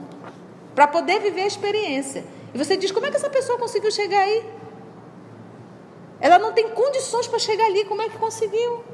para 0.77 0.87
poder 0.87 1.21
viver 1.21 1.43
a 1.43 1.47
experiência. 1.47 2.25
E 2.55 2.59
você 2.59 2.77
diz: 2.77 2.93
como 2.93 3.05
é 3.05 3.11
que 3.11 3.17
essa 3.17 3.29
pessoa 3.29 3.59
conseguiu 3.59 3.91
chegar 3.91 4.21
aí? 4.21 4.45
Ela 6.21 6.39
não 6.39 6.53
tem 6.53 6.69
condições 6.71 7.27
para 7.27 7.39
chegar 7.39 7.67
ali, 7.67 7.85
como 7.85 8.01
é 8.01 8.09
que 8.09 8.17
conseguiu? 8.17 8.85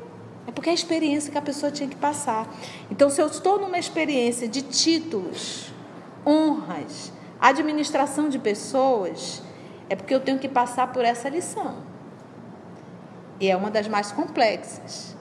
É 0.46 0.50
porque 0.50 0.70
é 0.70 0.72
a 0.72 0.74
experiência 0.74 1.30
que 1.30 1.38
a 1.38 1.42
pessoa 1.42 1.70
tinha 1.70 1.88
que 1.88 1.94
passar. 1.94 2.48
Então, 2.90 3.10
se 3.10 3.20
eu 3.20 3.26
estou 3.26 3.60
numa 3.60 3.78
experiência 3.78 4.48
de 4.48 4.62
títulos, 4.62 5.72
honras, 6.26 7.12
administração 7.38 8.28
de 8.28 8.38
pessoas, 8.38 9.42
é 9.88 9.94
porque 9.94 10.14
eu 10.14 10.20
tenho 10.20 10.38
que 10.38 10.48
passar 10.48 10.92
por 10.92 11.04
essa 11.04 11.28
lição. 11.28 11.91
E 13.42 13.50
é 13.50 13.56
uma 13.56 13.72
das 13.72 13.88
mais 13.88 14.12
complexas. 14.12 15.16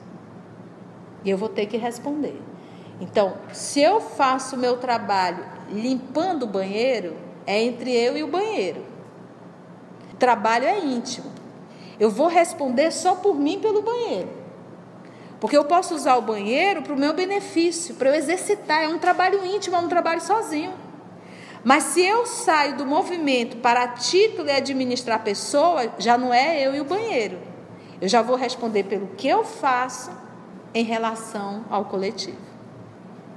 E 1.24 1.30
eu 1.30 1.36
vou 1.36 1.48
ter 1.48 1.66
que 1.66 1.76
responder. 1.76 2.40
Então, 3.00 3.36
se 3.52 3.82
eu 3.82 4.00
faço 4.00 4.54
o 4.54 4.58
meu 4.60 4.76
trabalho 4.76 5.44
limpando 5.68 6.44
o 6.44 6.46
banheiro, 6.46 7.16
é 7.44 7.60
entre 7.60 7.90
eu 7.90 8.16
e 8.16 8.22
o 8.22 8.28
banheiro. 8.28 8.84
O 10.12 10.16
trabalho 10.18 10.66
é 10.66 10.78
íntimo. 10.78 11.32
Eu 11.98 12.10
vou 12.10 12.28
responder 12.28 12.92
só 12.92 13.16
por 13.16 13.34
mim 13.34 13.58
pelo 13.58 13.82
banheiro. 13.82 14.28
Porque 15.40 15.56
eu 15.56 15.64
posso 15.64 15.92
usar 15.92 16.14
o 16.14 16.22
banheiro 16.22 16.82
para 16.82 16.94
o 16.94 16.96
meu 16.96 17.12
benefício, 17.12 17.96
para 17.96 18.10
eu 18.10 18.14
exercitar. 18.14 18.84
É 18.84 18.88
um 18.88 19.00
trabalho 19.00 19.44
íntimo, 19.44 19.74
é 19.74 19.80
um 19.80 19.88
trabalho 19.88 20.20
sozinho. 20.20 20.72
Mas 21.64 21.82
se 21.82 22.02
eu 22.02 22.24
saio 22.24 22.76
do 22.76 22.86
movimento 22.86 23.56
para 23.56 23.88
título 23.88 24.46
e 24.46 24.52
administrar 24.52 25.16
a 25.16 25.22
pessoa, 25.22 25.92
já 25.98 26.16
não 26.16 26.32
é 26.32 26.64
eu 26.64 26.72
e 26.72 26.80
o 26.80 26.84
banheiro. 26.84 27.50
Eu 28.02 28.08
já 28.08 28.20
vou 28.20 28.34
responder 28.34 28.82
pelo 28.82 29.06
que 29.16 29.28
eu 29.28 29.44
faço 29.44 30.10
em 30.74 30.82
relação 30.82 31.64
ao 31.70 31.84
coletivo. 31.84 32.36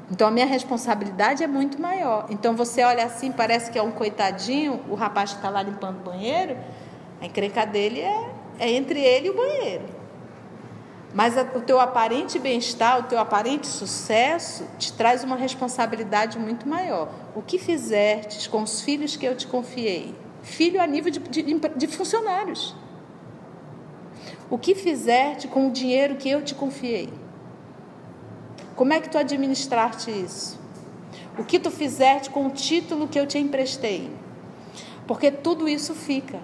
Então 0.10 0.27
a 0.27 0.31
minha 0.31 0.48
responsabilidade 0.48 1.43
é 1.43 1.48
muito 1.48 1.79
maior. 1.79 2.25
Então 2.31 2.55
você 2.55 2.84
olha 2.84 3.05
assim, 3.05 3.31
parece 3.31 3.69
que 3.69 3.77
é 3.77 3.84
um 3.84 3.91
coitadinho, 3.91 4.81
o 4.89 4.95
rapaz 4.95 5.34
que 5.34 5.36
está 5.36 5.51
lá 5.51 5.62
limpando 5.62 6.00
o 6.00 6.03
banheiro, 6.03 6.57
a 7.22 7.27
encrenca 7.27 7.63
dele 7.63 8.01
é, 8.01 8.29
é 8.57 8.72
entre 8.72 9.00
ele 9.00 9.27
e 9.27 9.29
o 9.29 9.36
banheiro. 9.36 9.86
Mas 11.13 11.38
a, 11.38 11.43
o 11.43 11.62
teu 11.62 11.79
aparente 11.79 12.39
bem-estar, 12.39 13.01
o 13.01 13.03
teu 13.03 13.19
aparente 13.19 13.67
sucesso 13.67 14.65
te 14.79 14.91
traz 14.93 15.24
uma 15.24 15.36
responsabilidade 15.36 16.39
muito 16.39 16.67
maior. 16.67 17.07
O 17.36 17.43
que 17.43 17.60
fizertes 17.60 18.48
com 18.48 18.63
os 18.63 18.81
filhos 18.81 19.15
que 19.15 19.27
eu 19.27 19.38
te 19.38 19.45
confiei? 19.45 20.15
Filho 20.41 20.81
a 20.81 20.88
nível 20.88 21.12
de, 21.12 21.19
de, 21.19 21.43
de 21.43 21.88
funcionários. 21.88 22.75
O 24.50 24.58
que 24.58 24.75
fizerte 24.75 25.48
com 25.48 25.68
o 25.68 25.72
dinheiro 25.72 26.16
que 26.16 26.30
eu 26.30 26.44
te 26.44 26.54
confiei? 26.54 27.10
Como 28.75 28.94
é 28.94 29.00
que 29.00 29.10
tu 29.10 29.18
administraste 29.18 30.12
isso? 30.12 30.60
O 31.38 31.44
que 31.44 31.60
tu 31.60 31.72
fizeste 31.72 32.30
com 32.30 32.46
o 32.46 32.52
título 32.52 33.08
que 33.08 33.20
eu 33.20 33.25
te 33.25 33.40
emprestei? 33.40 34.12
Porque 35.08 35.32
tudo 35.32 35.68
isso 35.68 35.96
fica. 35.96 36.40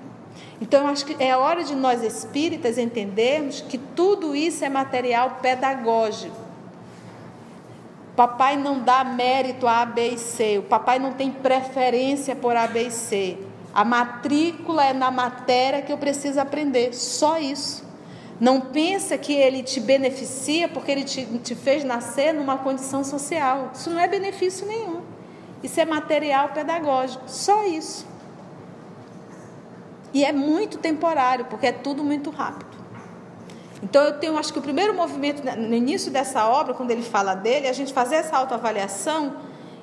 Então, 0.60 0.88
acho 0.88 1.06
que 1.06 1.22
é 1.22 1.36
hora 1.36 1.64
de 1.64 1.76
nós 1.76 2.04
espíritas 2.04 2.78
entendermos 2.78 3.62
que 3.62 3.78
tudo 3.78 4.36
isso 4.36 4.64
é 4.64 4.70
material 4.70 5.40
pedagógico. 5.42 6.38
Papai 8.16 8.58
não 8.58 8.80
dá 8.80 9.04
mérito 9.04 9.68
a 9.68 9.82
A, 9.82 9.86
B 9.86 10.10
e 10.10 10.18
C. 10.18 10.58
O 10.60 10.64
papai 10.64 11.00
não 11.00 11.14
tem 11.14 11.32
preferência 11.32 12.36
por 12.36 12.56
A, 12.56 12.68
B 12.68 12.88
e 12.88 12.92
C. 12.92 13.38
A 13.74 13.86
matrícula 13.86 14.86
é 14.86 14.94
na 14.94 15.10
matéria 15.10 15.82
que 15.82 15.92
eu 15.92 15.98
preciso 15.98 16.40
aprender. 16.40 16.94
Só 16.94 17.40
isso. 17.40 17.91
Não 18.42 18.60
pensa 18.60 19.20
que 19.20 19.34
ele 19.34 19.62
te 19.62 19.80
beneficia 19.80 20.68
porque 20.68 20.92
ele 20.92 21.04
te, 21.04 21.24
te 21.44 21.54
fez 21.54 21.84
nascer 21.84 22.34
numa 22.34 22.58
condição 22.58 23.04
social. 23.04 23.70
Isso 23.72 23.92
não 23.92 24.00
é 24.00 24.08
benefício 24.08 24.66
nenhum. 24.66 25.02
Isso 25.62 25.80
é 25.80 25.86
material 25.86 26.50
pedagógico, 26.50 27.24
só 27.28 27.64
isso. 27.68 28.04
E 30.12 30.26
é 30.26 30.32
muito 30.32 30.80
temporário, 30.80 31.46
porque 31.46 31.68
é 31.68 31.72
tudo 31.72 32.04
muito 32.04 32.32
rápido. 32.32 32.72
Então 33.84 34.04
eu 34.04 34.18
tenho, 34.18 34.36
acho 34.36 34.52
que 34.52 34.58
o 34.58 34.62
primeiro 34.62 34.96
movimento 34.96 35.44
no 35.44 35.76
início 35.76 36.12
dessa 36.12 36.48
obra, 36.48 36.74
quando 36.74 36.90
ele 36.90 37.04
fala 37.04 37.36
dele, 37.36 37.68
é 37.68 37.70
a 37.70 37.74
gente 37.74 37.94
fazer 37.94 38.16
essa 38.16 38.36
autoavaliação 38.36 39.36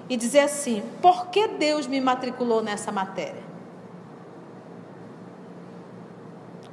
e 0.09 0.17
dizer 0.17 0.41
assim: 0.41 0.83
por 1.01 1.29
que 1.29 1.47
Deus 1.47 1.87
me 1.87 2.01
matriculou 2.01 2.61
nessa 2.61 2.91
matéria? 2.91 3.48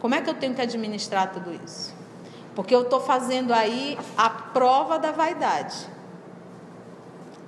Como 0.06 0.14
é 0.14 0.22
que 0.22 0.30
eu 0.30 0.36
tenho 0.36 0.54
que 0.54 0.62
administrar 0.62 1.32
tudo 1.32 1.52
isso? 1.66 1.92
Porque 2.54 2.76
eu 2.76 2.84
estou 2.84 3.00
fazendo 3.00 3.52
aí 3.52 3.98
a 4.16 4.30
prova 4.30 5.00
da 5.00 5.12
vaidade, 5.12 5.88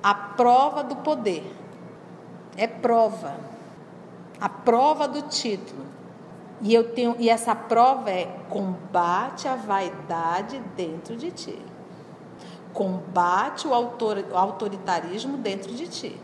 a 0.02 0.16
prova 0.16 0.84
do 0.84 0.96
poder. 0.96 1.56
É 2.58 2.66
prova, 2.66 3.36
a 4.42 4.50
prova 4.50 5.08
do 5.08 5.22
título. 5.22 5.86
E 6.60 6.74
eu 6.74 6.96
tenho 6.96 7.16
e 7.20 7.30
essa 7.30 7.54
prova 7.54 8.10
é 8.10 8.26
combate 8.50 9.48
a 9.48 9.56
vaidade 9.56 10.60
dentro 10.76 11.16
de 11.16 11.30
ti. 11.30 11.62
Combate 12.74 13.68
o, 13.68 13.74
autor, 13.76 14.26
o 14.32 14.36
autoritarismo 14.36 15.38
dentro 15.38 15.76
de 15.76 15.88
ti. 15.88 16.20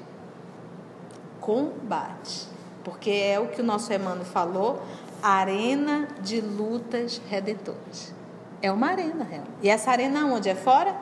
Combate. 1.39 2.47
Porque 2.83 3.11
é 3.11 3.39
o 3.39 3.49
que 3.49 3.61
o 3.61 3.63
nosso 3.63 3.93
Emmanuel 3.93 4.25
falou, 4.25 4.81
arena 5.30 6.08
de 6.22 6.42
lutas 6.42 7.22
redentoras. 7.30 8.13
É 8.62 8.72
uma 8.72 8.88
arena 8.88 9.24
real. 9.24 9.46
E 9.62 9.70
essa 9.70 9.92
arena 9.92 10.25
onde? 10.25 10.50
É 10.50 10.56
fora? 10.56 10.96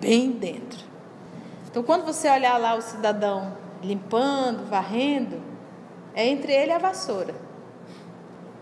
Bem 0.00 0.30
dentro. 0.32 0.84
Então, 1.70 1.82
quando 1.82 2.04
você 2.04 2.28
olhar 2.28 2.58
lá 2.58 2.74
o 2.74 2.82
cidadão 2.82 3.56
limpando, 3.82 4.68
varrendo, 4.68 5.40
é 6.14 6.26
entre 6.26 6.52
ele 6.52 6.70
e 6.70 6.74
a 6.74 6.78
vassoura. 6.78 7.34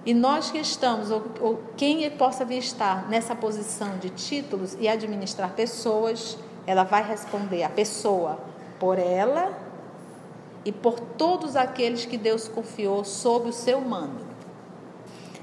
E 0.05 0.15
nós 0.15 0.51
que 0.51 0.59
estamos, 0.59 1.11
ou, 1.11 1.23
ou 1.41 1.62
quem 1.77 2.11
possa 2.11 2.45
vir 2.45 2.59
estar 2.59 3.09
nessa 3.09 3.37
posição 3.37 3.99
de 3.99 4.11
títulos 4.11 4.77
e 4.81 4.89
administrar 4.89 5.53
pessoas, 5.53 6.37
ela 6.67 6.83
vai 6.83 7.07
responder 7.07 7.62
a 7.62 7.69
pessoa 7.69 8.41
por 8.81 8.99
ela 8.99 9.57
e 10.64 10.73
por 10.73 11.00
todos 11.00 11.57
aqueles 11.57 12.04
que 12.04 12.16
Deus 12.16 12.49
confiou 12.49 13.04
sob 13.04 13.49
o 13.49 13.52
seu 13.52 13.81
mando. 13.81 14.25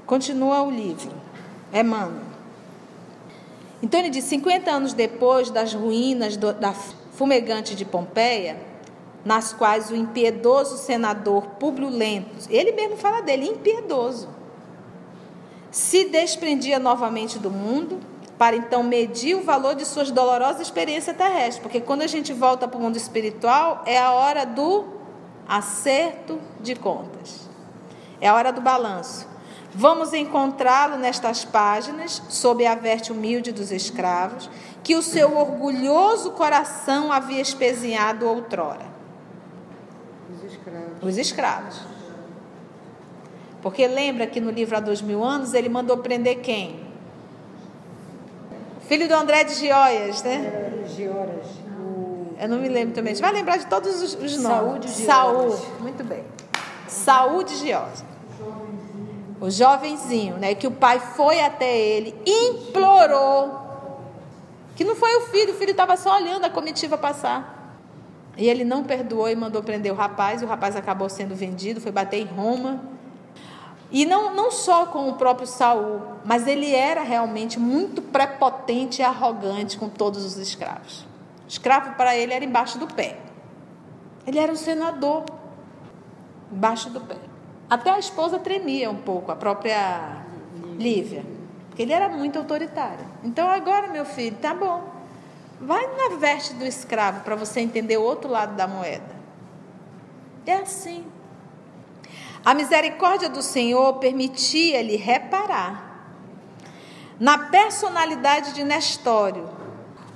Continua 0.06 0.62
o 0.62 0.70
livro, 0.70 1.12
é 1.72 1.82
mano. 1.82 2.20
Então 3.82 4.00
ele 4.00 4.10
diz: 4.10 4.24
50 4.24 4.70
anos 4.70 4.92
depois 4.92 5.50
das 5.50 5.72
ruínas 5.72 6.36
do, 6.36 6.52
da 6.52 6.72
fumegante 6.72 7.74
de 7.74 7.84
Pompeia, 7.84 8.60
nas 9.24 9.52
quais 9.52 9.90
o 9.90 9.96
impiedoso 9.96 10.78
senador 10.78 11.46
Públio 11.58 11.88
Lento, 11.88 12.48
ele 12.48 12.72
mesmo 12.72 12.96
fala 12.96 13.20
dele, 13.20 13.46
impiedoso, 13.46 14.28
se 15.70 16.04
desprendia 16.04 16.78
novamente 16.78 17.38
do 17.38 17.50
mundo, 17.50 18.00
para 18.36 18.56
então 18.56 18.82
medir 18.82 19.36
o 19.36 19.42
valor 19.42 19.74
de 19.74 19.84
suas 19.84 20.10
dolorosas 20.10 20.62
experiências 20.62 21.14
terrestres, 21.14 21.58
porque 21.58 21.78
quando 21.78 22.00
a 22.00 22.06
gente 22.06 22.32
volta 22.32 22.66
para 22.66 22.78
o 22.78 22.80
mundo 22.80 22.96
espiritual, 22.96 23.82
é 23.84 23.98
a 23.98 24.12
hora 24.12 24.46
do 24.46 24.99
acerto 25.50 26.38
de 26.60 26.76
contas, 26.76 27.50
é 28.20 28.28
a 28.28 28.34
hora 28.34 28.52
do 28.52 28.60
balanço. 28.60 29.28
Vamos 29.74 30.12
encontrá-lo 30.12 30.96
nestas 30.96 31.44
páginas, 31.44 32.22
sob 32.28 32.64
a 32.66 32.74
verte 32.74 33.10
humilde 33.12 33.50
dos 33.50 33.70
escravos, 33.72 34.48
que 34.82 34.94
o 34.94 35.02
seu 35.02 35.36
orgulhoso 35.36 36.32
coração 36.32 37.12
havia 37.12 37.40
espezinhado 37.40 38.28
outrora. 38.28 38.86
Os 40.32 40.44
escravos. 40.44 41.02
Os 41.02 41.18
escravos. 41.18 41.80
Porque 43.60 43.86
lembra 43.86 44.26
que 44.26 44.40
no 44.40 44.50
livro 44.50 44.76
há 44.76 44.80
dois 44.80 45.02
mil 45.02 45.22
anos 45.22 45.52
ele 45.52 45.68
mandou 45.68 45.98
prender 45.98 46.40
quem? 46.40 46.88
Filho 48.88 49.06
do 49.06 49.14
André 49.14 49.44
de 49.44 49.54
Gioias, 49.54 50.22
né? 50.22 50.84
Gioras. 50.96 51.59
Eu 52.40 52.48
não 52.48 52.58
me 52.58 52.70
lembro 52.70 52.94
também. 52.94 53.12
A 53.12 53.14
gente 53.14 53.22
vai 53.22 53.34
lembrar 53.34 53.58
de 53.58 53.66
todos 53.66 54.00
os, 54.00 54.14
os 54.14 54.38
nomes. 54.38 54.42
Saúde 54.42 54.88
Saúl. 54.88 55.60
Muito 55.78 56.02
bem. 56.02 56.24
Saúde 56.88 57.54
Giosa. 57.56 58.02
O 59.38 59.50
jovenzinho, 59.50 60.38
né? 60.38 60.54
Que 60.54 60.66
o 60.66 60.70
pai 60.70 60.98
foi 61.00 61.42
até 61.42 61.78
ele, 61.78 62.14
implorou. 62.26 63.60
Que 64.74 64.84
não 64.84 64.96
foi 64.96 65.14
o 65.16 65.26
filho, 65.26 65.52
o 65.52 65.56
filho 65.56 65.72
estava 65.72 65.98
só 65.98 66.16
olhando 66.16 66.46
a 66.46 66.50
comitiva 66.50 66.96
passar. 66.96 67.78
E 68.38 68.48
ele 68.48 68.64
não 68.64 68.84
perdoou 68.84 69.28
e 69.28 69.36
mandou 69.36 69.62
prender 69.62 69.92
o 69.92 69.94
rapaz. 69.94 70.40
E 70.40 70.44
o 70.46 70.48
rapaz 70.48 70.74
acabou 70.74 71.10
sendo 71.10 71.34
vendido, 71.34 71.78
foi 71.78 71.92
bater 71.92 72.22
em 72.22 72.24
Roma. 72.24 72.80
E 73.90 74.06
não, 74.06 74.34
não 74.34 74.50
só 74.50 74.86
com 74.86 75.10
o 75.10 75.14
próprio 75.14 75.46
Saul, 75.46 76.00
mas 76.24 76.46
ele 76.46 76.74
era 76.74 77.02
realmente 77.02 77.58
muito 77.58 78.00
prepotente 78.00 79.02
e 79.02 79.04
arrogante 79.04 79.76
com 79.76 79.90
todos 79.90 80.24
os 80.24 80.38
escravos. 80.38 81.09
Escravo 81.50 81.96
para 81.96 82.16
ele 82.16 82.32
era 82.32 82.44
embaixo 82.44 82.78
do 82.78 82.86
pé. 82.86 83.18
Ele 84.24 84.38
era 84.38 84.52
um 84.52 84.56
senador, 84.56 85.24
embaixo 86.52 86.88
do 86.90 87.00
pé. 87.00 87.16
Até 87.68 87.90
a 87.90 87.98
esposa 87.98 88.38
tremia 88.38 88.88
um 88.88 88.98
pouco, 88.98 89.32
a 89.32 89.36
própria 89.36 90.24
Lívia, 90.78 91.24
porque 91.66 91.82
ele 91.82 91.92
era 91.92 92.08
muito 92.08 92.38
autoritário. 92.38 93.04
Então 93.24 93.50
agora, 93.50 93.88
meu 93.88 94.04
filho, 94.04 94.36
tá 94.36 94.54
bom. 94.54 94.94
Vai 95.60 95.84
na 95.96 96.16
veste 96.18 96.54
do 96.54 96.64
escravo 96.64 97.24
para 97.24 97.34
você 97.34 97.58
entender 97.58 97.96
o 97.96 98.02
outro 98.02 98.30
lado 98.30 98.54
da 98.54 98.68
moeda. 98.68 99.16
É 100.46 100.54
assim. 100.54 101.04
A 102.44 102.54
misericórdia 102.54 103.28
do 103.28 103.42
Senhor 103.42 103.94
permitia-lhe 103.94 104.94
reparar 104.94 106.14
na 107.18 107.36
personalidade 107.38 108.54
de 108.54 108.62
Nestório 108.62 109.59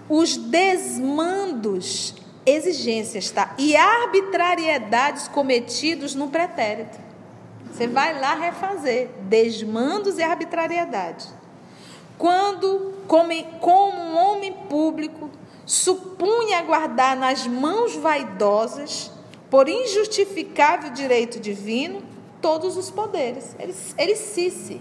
os 0.09 0.37
desmandos, 0.37 2.15
exigências, 2.45 3.31
tá? 3.31 3.55
E 3.59 3.77
arbitrariedades 3.77 5.29
cometidos 5.29 6.15
no 6.15 6.29
pretérito. 6.29 6.99
Você 7.73 7.89
vai 7.89 8.19
lá 8.19 8.35
refazer 8.35 9.09
desmandos 9.23 10.19
e 10.19 10.23
arbitrariedades. 10.23 11.35
Quando, 12.17 12.95
como, 13.09 13.31
como 13.61 13.99
um 13.99 14.17
homem 14.17 14.53
público, 14.69 15.29
supunha 15.67 16.63
guardar 16.63 17.17
nas 17.17 17.47
mãos 17.47 17.97
vaidosas, 17.97 19.11
por 19.51 19.69
injustificável 19.69 20.91
direito 20.91 21.41
divino, 21.41 22.03
todos 22.41 22.77
os 22.77 22.91
poderes. 22.91 23.55
Ele, 23.59 23.75
ele 23.97 24.17
cisse. 24.17 24.81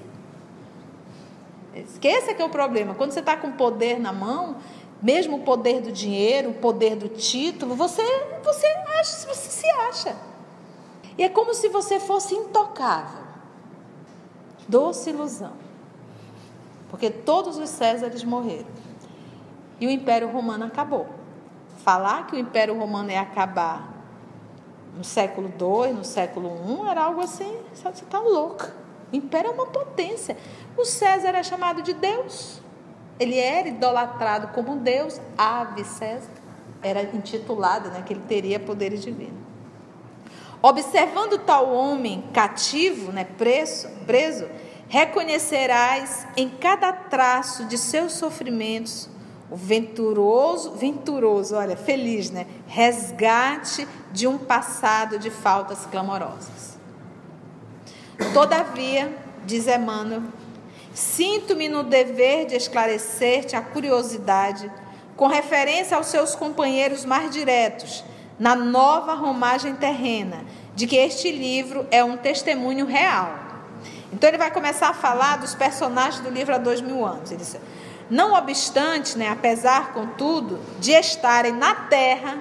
Esqueça 1.76 2.34
que 2.34 2.42
é 2.42 2.46
o 2.46 2.50
problema. 2.50 2.94
Quando 2.94 3.12
você 3.12 3.20
está 3.20 3.36
com 3.38 3.52
poder 3.52 4.00
na 4.00 4.12
mão, 4.12 4.58
mesmo 5.04 5.38
o 5.38 5.40
poder 5.42 5.82
do 5.82 5.92
dinheiro, 5.92 6.52
o 6.52 6.54
poder 6.54 6.96
do 6.96 7.10
título, 7.10 7.76
você, 7.76 8.02
você, 8.42 8.68
acha, 9.00 9.28
você 9.28 9.52
se 9.52 9.68
acha. 9.68 10.16
E 11.18 11.24
é 11.24 11.30
como 11.30 11.54
se 11.54 11.68
você 11.68 12.00
fosse 12.00 12.34
intocável. 12.34 13.22
Doce 14.66 15.10
ilusão. 15.10 15.52
Porque 16.90 17.10
todos 17.10 17.58
os 17.58 17.70
Césares 17.70 18.24
morreram. 18.24 18.72
E 19.78 19.86
o 19.86 19.90
Império 19.90 20.32
Romano 20.32 20.66
acabou. 20.66 21.06
Falar 21.84 22.26
que 22.28 22.38
o 22.38 22.40
Império 22.40 22.80
Romano 22.80 23.12
ia 23.12 23.20
acabar 23.20 23.94
no 24.96 25.04
século 25.04 25.50
II, 25.50 25.94
no 25.94 26.06
século 26.06 26.50
I, 26.50 26.90
era 26.90 27.04
algo 27.04 27.20
assim, 27.20 27.58
você 27.74 27.90
está 27.90 28.20
louca. 28.20 28.74
O 29.12 29.16
império 29.16 29.52
é 29.52 29.54
uma 29.54 29.68
potência. 29.68 30.38
O 30.78 30.86
César 30.86 31.30
era 31.30 31.44
chamado 31.44 31.82
de 31.82 31.94
Deus. 31.94 32.63
Ele 33.20 33.38
era 33.38 33.68
idolatrado 33.68 34.48
como 34.50 34.78
Deus. 34.78 35.20
Ave 35.38 35.84
César 35.84 36.32
era 36.82 37.02
intitulado, 37.02 37.90
né, 37.90 38.04
que 38.06 38.14
ele 38.14 38.24
teria 38.28 38.60
poderes 38.60 39.02
divinos. 39.02 39.42
Observando 40.62 41.38
tal 41.38 41.74
homem 41.74 42.24
cativo, 42.34 43.12
né, 43.12 43.26
preso, 43.38 43.90
preso, 44.06 44.48
reconhecerás 44.88 46.28
em 46.38 46.50
cada 46.50 46.92
traço 46.92 47.66
de 47.66 47.78
seus 47.78 48.14
sofrimentos 48.14 49.10
o 49.54 49.56
venturoso, 49.56 50.72
venturoso, 50.72 51.56
olha, 51.56 51.78
feliz, 51.78 52.32
né? 52.32 52.48
Resgate 52.66 53.88
de 54.12 54.26
um 54.26 54.36
passado 54.36 55.20
de 55.20 55.30
faltas 55.30 55.86
clamorosas. 55.86 56.78
Todavia, 58.34 59.16
diz 59.46 59.68
Emmanuel, 59.68 60.24
sinto-me 60.94 61.68
no 61.68 61.84
dever 61.84 62.46
de 62.46 62.56
esclarecer-te 62.56 63.56
a 63.56 63.62
curiosidade 63.62 64.72
com 65.16 65.28
referência 65.28 65.98
aos 65.98 66.08
seus 66.08 66.36
companheiros 66.36 67.06
mais 67.06 67.32
diretos 67.32 68.04
na 68.40 68.56
nova 68.56 69.14
romagem 69.14 69.76
terrena, 69.76 70.44
de 70.76 70.88
que 70.88 70.96
este 70.96 71.32
livro 71.32 71.86
é 71.92 72.04
um 72.04 72.18
testemunho 72.18 72.86
real 72.86 73.32
Então 74.12 74.28
ele 74.28 74.38
vai 74.38 74.52
começar 74.52 74.90
a 74.90 74.94
falar 74.94 75.38
dos 75.38 75.54
personagens 75.56 76.20
do 76.22 76.30
livro 76.30 76.54
há 76.54 76.58
dois 76.58 76.82
mil 76.82 77.06
anos. 77.06 77.32
Ele 77.32 77.40
diz, 77.40 77.58
não 78.10 78.34
obstante, 78.34 79.18
né, 79.18 79.30
apesar, 79.30 79.94
contudo, 79.94 80.60
de 80.80 80.92
estarem 80.92 81.54
na 81.54 81.74
terra, 81.74 82.38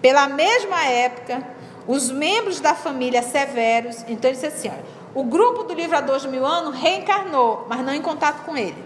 pela 0.00 0.28
mesma 0.28 0.84
época, 0.84 1.46
os 1.86 2.10
membros 2.10 2.60
da 2.60 2.74
família 2.74 3.22
Severos, 3.22 4.04
então 4.08 4.30
ele 4.30 4.38
disse 4.38 4.46
assim: 4.46 4.68
olha, 4.68 4.84
o 5.14 5.24
grupo 5.24 5.64
do 5.64 5.74
livro 5.74 5.96
há 5.96 6.00
dois 6.00 6.24
mil 6.24 6.46
anos 6.46 6.74
reencarnou, 6.76 7.66
mas 7.68 7.80
não 7.80 7.92
em 7.92 8.02
contato 8.02 8.44
com 8.44 8.56
ele. 8.56 8.82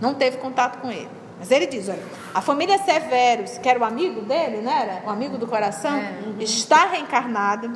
Não 0.00 0.14
teve 0.14 0.38
contato 0.38 0.80
com 0.80 0.90
ele. 0.90 1.08
Mas 1.38 1.50
ele 1.50 1.66
diz: 1.66 1.88
olha, 1.88 2.02
a 2.34 2.40
família 2.40 2.78
Severos, 2.78 3.58
que 3.58 3.68
era 3.68 3.78
o 3.78 3.84
amigo 3.84 4.22
dele, 4.22 4.60
não 4.60 4.72
era? 4.72 5.02
O 5.06 5.10
amigo 5.10 5.38
do 5.38 5.46
coração, 5.46 5.96
é, 5.96 6.20
uhum. 6.24 6.36
está 6.40 6.86
reencarnada. 6.86 7.70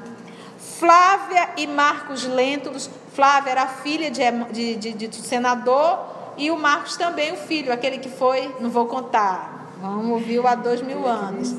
Flávia 0.59 1.51
e 1.57 1.67
Marcos 1.67 2.25
Lentulus. 2.25 2.91
Flávia 3.15 3.51
era 3.51 3.67
filha 3.67 4.11
de, 4.11 4.23
de, 4.53 4.77
de, 4.77 5.09
de, 5.09 5.17
senador 5.17 5.99
e 6.37 6.53
o 6.53 6.57
Marcos 6.57 6.97
também, 6.97 7.33
o 7.33 7.37
filho, 7.37 7.73
aquele 7.73 7.99
que 7.99 8.09
foi, 8.09 8.55
não 8.61 8.71
vou 8.71 8.87
contar, 8.87 9.73
vamos 9.81 10.13
ouvir 10.13 10.45
há 10.47 10.55
dois 10.55 10.81
mil 10.83 11.05
anos. 11.05 11.57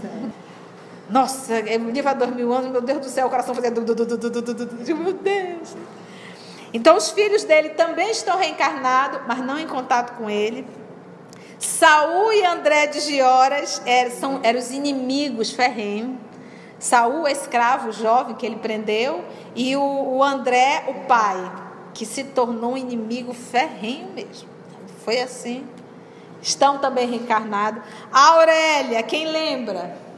Nossa, 1.10 1.56
o 1.56 1.90
livro 1.90 2.10
há 2.10 2.14
dois 2.14 2.36
mil 2.36 2.54
anos, 2.54 2.72
meu 2.72 2.82
Deus 2.82 3.00
do 3.00 3.10
céu, 3.10 3.28
o 3.28 3.30
coração 3.30 3.56
fazia. 3.56 3.72
Meu 3.72 5.14
Deus. 5.14 5.76
Então, 6.72 6.96
os 6.96 7.10
filhos 7.12 7.44
dele 7.44 7.70
também 7.70 8.12
estão 8.12 8.38
reencarnados, 8.38 9.22
mas 9.28 9.40
não 9.40 9.58
em 9.58 9.68
contato 9.68 10.16
com 10.18 10.30
ele. 10.30 10.68
Saul 11.58 12.32
e 12.32 12.46
André 12.46 12.88
de 12.88 13.00
Gioras 13.00 13.82
eram, 13.86 14.12
são, 14.12 14.40
eram 14.44 14.60
os 14.60 14.70
inimigos 14.72 15.52
ferrenhos. 15.52 16.18
Saul, 16.78 17.28
é 17.28 17.32
escravo 17.32 17.92
jovem 17.92 18.36
que 18.36 18.46
ele 18.46 18.56
prendeu, 18.58 19.26
e 19.56 19.76
o, 19.76 19.82
o 19.82 20.24
André, 20.24 20.86
o 20.88 21.08
pai, 21.08 21.52
que 21.94 22.06
se 22.06 22.24
tornou 22.24 22.74
um 22.74 22.78
inimigo 22.78 23.34
ferrenho 23.34 24.10
mesmo. 24.14 24.48
Foi 25.04 25.20
assim. 25.20 25.66
Estão 26.42 26.78
também 26.78 27.10
reencarnados. 27.10 27.84
A 28.12 28.28
Aurélia, 28.36 29.04
quem 29.04 29.28
lembra? 29.28 30.09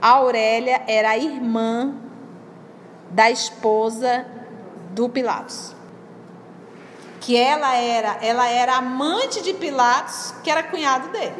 A 0.00 0.10
Aurélia 0.10 0.82
era 0.86 1.10
a 1.10 1.18
irmã 1.18 1.94
da 3.10 3.30
esposa 3.30 4.26
do 4.92 5.08
Pilatos. 5.08 5.74
Que 7.20 7.36
ela 7.36 7.74
era, 7.74 8.18
ela 8.22 8.48
era 8.48 8.76
amante 8.76 9.42
de 9.42 9.52
Pilatos, 9.54 10.34
que 10.42 10.50
era 10.50 10.62
cunhado 10.62 11.08
dele. 11.08 11.34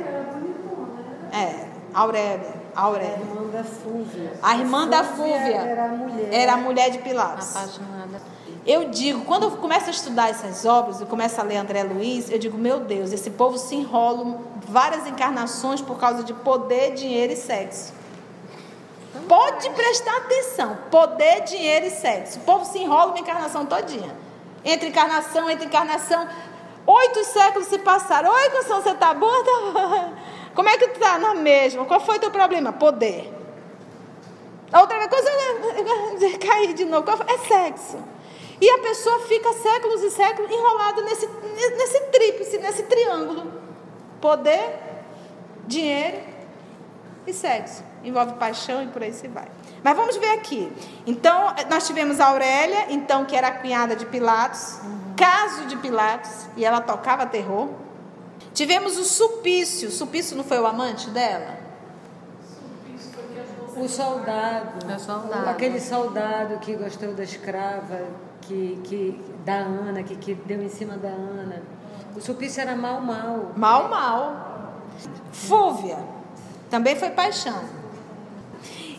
É, 1.33 1.69
Aurélia. 1.95 2.59
Aurélia. 2.75 3.17
A 3.17 3.21
irmã 3.21 3.49
da 3.51 3.65
Fúvia. 3.65 4.33
A 4.43 4.57
irmã 4.57 4.89
da 4.89 5.05
Fúvia 5.05 5.35
era 5.35 5.85
a 5.85 5.89
mulher, 5.89 6.29
era 6.33 6.53
a 6.53 6.57
mulher 6.57 6.91
de 6.91 6.99
Pilatos. 6.99 7.57
Apaixonada. 7.57 8.21
Eu 8.67 8.91
digo, 8.91 9.25
quando 9.25 9.45
eu 9.45 9.51
começo 9.53 9.87
a 9.87 9.91
estudar 9.91 10.29
essas 10.29 10.67
obras, 10.67 11.01
eu 11.01 11.07
começo 11.07 11.41
a 11.41 11.45
ler 11.45 11.57
André 11.57 11.83
Luiz, 11.85 12.31
eu 12.31 12.39
digo, 12.39 12.59
meu 12.59 12.81
Deus, 12.81 13.13
esse 13.13 13.31
povo 13.31 13.57
se 13.57 13.75
enrola 13.75 14.39
várias 14.69 15.07
encarnações 15.07 15.81
por 15.81 15.99
causa 15.99 16.23
de 16.23 16.35
poder, 16.35 16.93
dinheiro 16.93 17.33
e 17.33 17.37
sexo. 17.37 17.98
Pode 19.27 19.71
prestar 19.71 20.17
atenção. 20.19 20.79
Poder, 20.91 21.43
dinheiro 21.43 21.87
e 21.87 21.91
sexo. 21.91 22.39
O 22.39 22.43
povo 22.43 22.65
se 22.65 22.79
enrola 22.79 23.13
uma 23.13 23.19
encarnação 23.19 23.67
todinha. 23.67 24.15
Entre 24.65 24.89
encarnação, 24.89 25.51
entre 25.51 25.67
encarnação. 25.67 26.29
Oito 26.87 27.25
séculos 27.25 27.69
se 27.69 27.79
passaram. 27.79 28.31
Oi, 28.31 28.51
Constância, 28.51 28.83
você 28.83 28.91
está 28.91 29.15
boa? 29.15 29.45
Tá... 29.45 30.13
Como 30.55 30.69
é 30.69 30.77
que 30.77 30.89
tu 30.89 30.95
está 30.95 31.19
na 31.19 31.35
mesma? 31.35 31.85
Qual 31.85 32.01
foi 32.01 32.17
o 32.17 32.21
teu 32.21 32.31
problema? 32.31 32.73
Poder. 32.73 33.33
A 34.73 34.81
outra 34.81 35.09
coisa 35.09 35.31
cair 36.39 36.75
de 36.75 36.85
novo. 36.85 37.07
É 37.27 37.39
sexo. 37.39 37.99
E 38.61 38.69
a 38.69 38.79
pessoa 38.79 39.21
fica 39.21 39.53
séculos 39.53 40.03
e 40.03 40.11
séculos 40.11 40.51
enrolada 40.51 41.03
nesse, 41.03 41.29
nesse 41.29 42.01
tríplice, 42.07 42.59
nesse 42.59 42.83
triângulo. 42.85 43.53
Poder, 44.21 44.79
dinheiro 45.67 46.19
e 47.27 47.33
sexo. 47.33 47.88
Envolve 48.05 48.35
paixão 48.35 48.83
e 48.83 48.87
por 48.87 49.03
aí 49.03 49.13
se 49.13 49.29
vai. 49.29 49.49
Mas 49.83 49.97
vamos 49.97 50.17
ver 50.17 50.31
aqui. 50.33 50.73
Então, 51.07 51.55
nós 51.71 51.87
tivemos 51.87 52.21
a 52.21 52.29
Aurélia, 52.29 52.87
então, 52.91 53.25
que 53.25 53.37
era 53.37 53.49
a 53.49 53.53
cunhada 53.53 53.97
de 53.97 54.07
Pilatos, 54.07 54.79
uhum. 54.83 55.15
caso 55.17 55.67
de 55.67 55.77
Pilatos, 55.77 56.47
e 56.57 56.65
ela 56.65 56.81
tocava 56.81 57.27
terror. 57.27 57.69
Tivemos 58.53 58.99
o 58.99 59.05
Supício. 59.05 59.91
Supício 59.91 60.37
não 60.37 60.45
foi 60.45 60.59
o 60.59 60.67
amante 60.67 61.11
dela? 61.11 61.59
O 63.77 63.89
soldado, 63.89 64.85
o 64.93 64.99
soldado. 64.99 65.49
Aquele 65.51 65.81
soldado 65.81 66.59
que 66.59 66.75
gostou 66.75 67.15
da 67.15 67.23
escrava, 67.23 68.07
que, 68.41 68.81
que, 68.83 69.25
da 69.45 69.59
Ana, 69.59 70.03
que, 70.03 70.17
que 70.17 70.35
deu 70.35 70.61
em 70.61 70.69
cima 70.69 70.97
da 70.97 71.09
Ana. 71.09 71.63
O 72.17 72.21
Supício 72.21 72.61
era 72.61 72.75
mal, 72.75 73.01
mal. 73.01 73.53
Mal, 73.57 73.89
mal. 73.89 74.83
Fúvia. 75.31 75.99
Também 76.69 76.97
foi 76.97 77.11
paixão. 77.11 77.78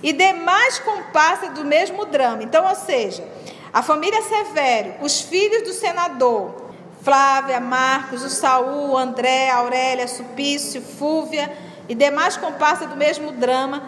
E 0.02 0.14
demais 0.14 0.80
comparsas 0.80 1.50
do 1.52 1.66
mesmo 1.66 2.06
drama. 2.06 2.44
Então, 2.44 2.66
ou 2.66 2.76
seja, 2.76 3.28
a 3.74 3.82
família 3.82 4.22
Severo, 4.22 4.94
os 5.02 5.22
filhos 5.22 5.64
do 5.64 5.74
senador, 5.74 6.70
Flávia, 7.02 7.60
Marcos, 7.60 8.24
o 8.24 8.30
Saul, 8.30 8.98
André, 8.98 9.50
Aurélia, 9.50 10.08
Supício, 10.08 10.82
Fúvia 10.82 11.52
e 11.88 11.96
demais 11.96 12.36
comparsas 12.38 12.90
do 12.90 12.96
mesmo 12.96 13.32
drama, 13.32 13.82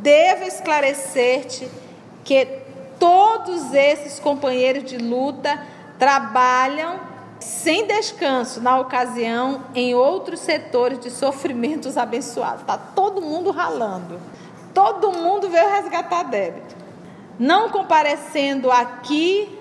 devo 0.00 0.44
esclarecer-te 0.44 1.68
que 2.24 2.46
todos 2.98 3.72
esses 3.74 4.18
companheiros 4.18 4.84
de 4.84 4.96
luta 4.96 5.60
trabalham 5.98 7.00
sem 7.38 7.86
descanso 7.86 8.60
na 8.60 8.78
ocasião 8.78 9.64
em 9.74 9.94
outros 9.94 10.40
setores 10.40 10.98
de 10.98 11.10
sofrimentos 11.10 11.96
abençoados. 11.98 12.62
Está 12.62 12.78
todo 12.78 13.20
mundo 13.20 13.50
ralando. 13.50 14.20
Todo 14.74 15.12
mundo 15.12 15.48
veio 15.48 15.70
resgatar 15.70 16.24
débito. 16.24 16.76
Não 17.38 17.70
comparecendo 17.70 18.70
aqui 18.70 19.58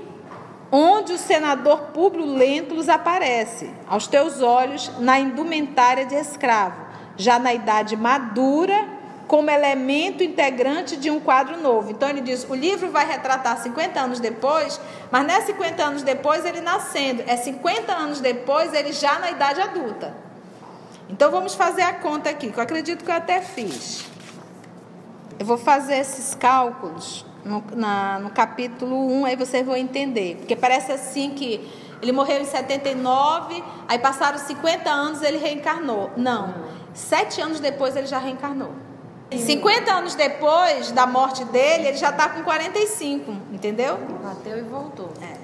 onde 0.72 1.14
o 1.14 1.18
senador 1.20 1.92
Públio 1.94 2.26
Lentulus 2.26 2.90
aparece, 2.90 3.70
aos 3.88 4.08
teus 4.08 4.42
olhos, 4.42 4.92
na 5.00 5.20
indumentária 5.20 6.04
de 6.04 6.16
escravo, 6.16 6.82
já 7.16 7.38
na 7.38 7.54
idade 7.54 7.96
madura, 7.96 8.88
como 9.28 9.50
elemento 9.50 10.24
integrante 10.24 10.98
de 10.98 11.10
um 11.10 11.20
quadro 11.20 11.58
novo. 11.58 11.92
Então 11.92 12.10
ele 12.10 12.22
diz: 12.22 12.46
o 12.50 12.56
livro 12.56 12.90
vai 12.90 13.06
retratar 13.08 13.62
50 13.62 14.00
anos 14.00 14.20
depois, 14.20 14.80
mas 15.12 15.26
não 15.26 15.34
é 15.34 15.42
50 15.42 15.84
anos 15.84 16.04
depois 16.04 16.44
ele 16.44 16.62
nascendo, 16.62 17.24
é 17.28 17.38
50 17.38 17.94
anos 17.94 18.20
depois 18.20 18.74
ele 18.74 18.92
já 18.92 19.20
na 19.20 19.30
idade 19.32 19.62
adulta. 19.62 20.14
Então 21.10 21.30
vamos 21.30 21.54
fazer 21.54 21.84
a 21.84 21.94
conta 21.94 22.30
aqui, 22.30 22.52
que 22.52 22.58
eu 22.58 22.64
acredito 22.64 23.04
que 23.04 23.12
eu 23.12 23.16
até 23.16 23.42
fiz. 23.42 24.06
Eu 25.40 25.46
vou 25.46 25.58
fazer 25.58 25.96
esses 25.96 26.36
cálculos 26.36 27.26
no, 27.44 27.64
na, 27.76 28.20
no 28.20 28.30
capítulo 28.30 28.96
1, 29.22 29.26
aí 29.26 29.36
vocês 29.36 29.66
vão 29.66 29.76
entender. 29.76 30.38
Porque 30.38 30.56
parece 30.56 30.92
assim 30.92 31.32
que 31.32 31.70
ele 32.02 32.12
morreu 32.12 32.42
em 32.42 32.46
79, 32.46 33.64
aí 33.88 34.00
passaram 34.00 34.38
50 34.38 34.90
anos 34.90 35.22
e 35.22 35.26
ele 35.26 35.38
reencarnou. 35.38 36.12
Não. 36.18 36.54
Sete 36.94 37.42
anos 37.42 37.60
depois 37.60 37.96
ele 37.96 38.08
já 38.08 38.18
reencarnou. 38.18 38.72
50 39.32 39.92
anos 39.92 40.14
depois 40.14 40.92
da 40.92 41.08
morte 41.08 41.44
dele, 41.46 41.88
ele 41.88 41.98
já 41.98 42.10
está 42.10 42.30
com 42.30 42.44
45, 42.44 43.32
entendeu? 43.52 43.98
Bateu 44.22 44.60
e 44.60 44.62
voltou. 44.62 45.10
É. 45.22 45.38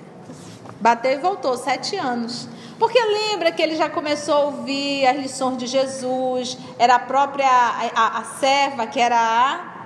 Bateu 0.79 1.11
e 1.13 1.17
voltou, 1.17 1.57
sete 1.57 1.95
anos. 1.95 2.47
Porque 2.77 2.99
lembra 3.01 3.51
que 3.51 3.61
ele 3.61 3.75
já 3.75 3.89
começou 3.89 4.35
a 4.35 4.39
ouvir 4.45 5.05
as 5.07 5.17
lições 5.17 5.57
de 5.57 5.67
Jesus, 5.67 6.57
era 6.77 6.95
a 6.95 6.99
própria 6.99 7.47
a, 7.47 7.89
a, 7.95 8.19
a 8.19 8.23
serva 8.23 8.85
que 8.87 8.99
era 8.99 9.17
a 9.17 9.78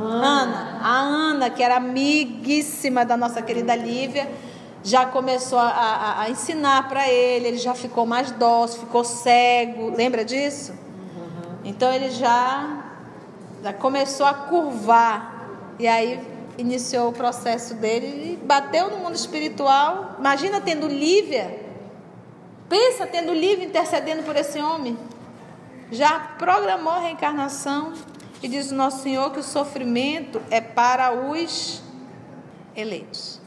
Ana. 0.00 0.78
A 0.82 0.98
Ana, 1.00 1.50
que 1.50 1.62
era 1.62 1.76
amiguíssima 1.76 3.04
da 3.04 3.16
nossa 3.16 3.42
querida 3.42 3.74
Lívia, 3.74 4.30
já 4.84 5.06
começou 5.06 5.58
a, 5.58 5.68
a, 5.68 6.22
a 6.22 6.30
ensinar 6.30 6.88
para 6.88 7.08
ele, 7.08 7.48
ele 7.48 7.58
já 7.58 7.74
ficou 7.74 8.04
mais 8.04 8.30
dócil, 8.32 8.80
ficou 8.80 9.04
cego. 9.04 9.94
Lembra 9.94 10.24
disso? 10.24 10.72
Uhum. 10.72 11.58
Então 11.64 11.92
ele 11.92 12.10
já, 12.10 12.84
já 13.62 13.72
começou 13.72 14.26
a 14.26 14.34
curvar. 14.34 15.46
E 15.78 15.86
aí 15.86 16.20
iniciou 16.58 17.10
o 17.10 17.12
processo 17.12 17.74
dele 17.74 18.32
e 18.42 18.44
bateu 18.44 18.90
no 18.90 18.98
mundo 18.98 19.14
espiritual. 19.14 20.16
Imagina 20.18 20.60
tendo 20.60 20.86
Lívia. 20.88 21.60
Pensa 22.68 23.06
tendo 23.06 23.32
Lívia 23.32 23.64
intercedendo 23.64 24.22
por 24.22 24.36
esse 24.36 24.58
homem. 24.58 24.98
Já 25.90 26.18
programou 26.38 26.92
a 26.92 27.00
reencarnação. 27.00 27.92
E 28.42 28.48
diz 28.48 28.72
o 28.72 28.74
nosso 28.74 29.02
Senhor 29.02 29.30
que 29.30 29.38
o 29.38 29.42
sofrimento 29.42 30.42
é 30.50 30.60
para 30.60 31.12
os 31.12 31.80
eleitos. 32.74 33.40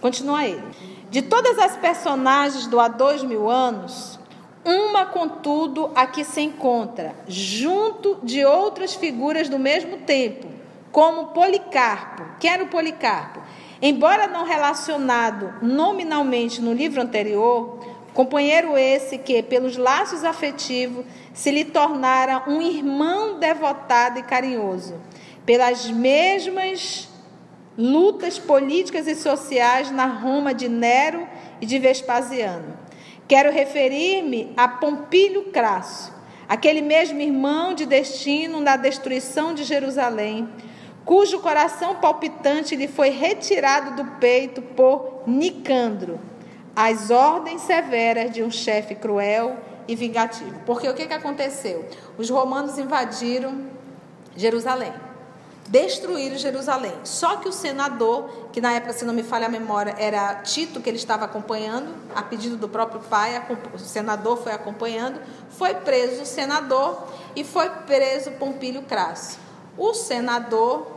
Continua 0.00 0.46
ele. 0.46 0.62
De 1.10 1.20
todas 1.20 1.58
as 1.58 1.76
personagens 1.76 2.66
do 2.68 2.78
há 2.78 2.86
dois 2.86 3.22
mil 3.22 3.50
anos, 3.50 4.20
uma, 4.64 5.06
contudo, 5.06 5.90
aqui 5.94 6.22
se 6.22 6.40
encontra, 6.40 7.14
junto 7.26 8.18
de 8.22 8.44
outras 8.44 8.94
figuras 8.94 9.48
do 9.48 9.58
mesmo 9.58 9.98
tempo, 9.98 10.46
como 10.92 11.28
Policarpo. 11.28 12.22
Quem 12.38 12.52
era 12.52 12.64
o 12.64 12.68
Policarpo? 12.68 13.40
Embora 13.82 14.26
não 14.26 14.44
relacionado 14.44 15.54
nominalmente 15.62 16.60
no 16.60 16.72
livro 16.72 17.00
anterior, 17.00 17.80
companheiro 18.12 18.76
esse 18.76 19.18
que, 19.18 19.42
pelos 19.42 19.76
laços 19.76 20.22
afetivos, 20.22 21.04
se 21.32 21.50
lhe 21.50 21.64
tornara 21.64 22.44
um 22.46 22.60
irmão 22.60 23.38
devotado 23.38 24.18
e 24.18 24.22
carinhoso, 24.22 24.94
pelas 25.46 25.90
mesmas 25.90 27.08
lutas 27.76 28.38
políticas 28.38 29.06
e 29.06 29.14
sociais 29.14 29.90
na 29.90 30.06
Roma 30.06 30.52
de 30.52 30.68
Nero 30.68 31.26
e 31.60 31.66
de 31.66 31.78
Vespasiano. 31.78 32.78
Quero 33.26 33.52
referir-me 33.52 34.52
a 34.56 34.66
Pompílio 34.68 35.44
Crasso, 35.44 36.12
aquele 36.48 36.82
mesmo 36.82 37.20
irmão 37.20 37.74
de 37.74 37.86
destino 37.86 38.60
na 38.60 38.76
destruição 38.76 39.54
de 39.54 39.62
Jerusalém, 39.64 40.48
cujo 41.04 41.40
coração 41.40 41.96
palpitante 41.96 42.74
lhe 42.74 42.88
foi 42.88 43.10
retirado 43.10 44.02
do 44.02 44.10
peito 44.18 44.60
por 44.60 45.22
Nicandro, 45.26 46.20
as 46.74 47.10
ordens 47.10 47.62
severas 47.62 48.32
de 48.32 48.42
um 48.42 48.50
chefe 48.50 48.94
cruel 48.94 49.56
e 49.86 49.94
vingativo. 49.94 50.60
Porque 50.66 50.88
o 50.88 50.94
que, 50.94 51.06
que 51.06 51.14
aconteceu? 51.14 51.88
Os 52.16 52.28
romanos 52.30 52.78
invadiram 52.78 53.66
Jerusalém 54.36 54.92
destruíram 55.70 56.36
Jerusalém. 56.36 56.92
Só 57.04 57.36
que 57.36 57.48
o 57.48 57.52
senador, 57.52 58.48
que 58.52 58.60
na 58.60 58.72
época, 58.72 58.92
se 58.92 59.04
não 59.04 59.14
me 59.14 59.22
falha 59.22 59.46
a 59.46 59.48
memória, 59.48 59.94
era 59.96 60.34
Tito, 60.42 60.80
que 60.80 60.90
ele 60.90 60.96
estava 60.96 61.24
acompanhando, 61.24 61.94
a 62.14 62.22
pedido 62.22 62.56
do 62.56 62.68
próprio 62.68 63.00
pai, 63.00 63.40
o 63.72 63.78
senador 63.78 64.36
foi 64.36 64.52
acompanhando, 64.52 65.20
foi 65.48 65.74
preso 65.74 66.22
o 66.22 66.26
senador 66.26 67.06
e 67.36 67.44
foi 67.44 67.70
preso 67.86 68.32
Pompílio 68.32 68.82
Crasso. 68.82 69.38
O 69.78 69.94
senador, 69.94 70.90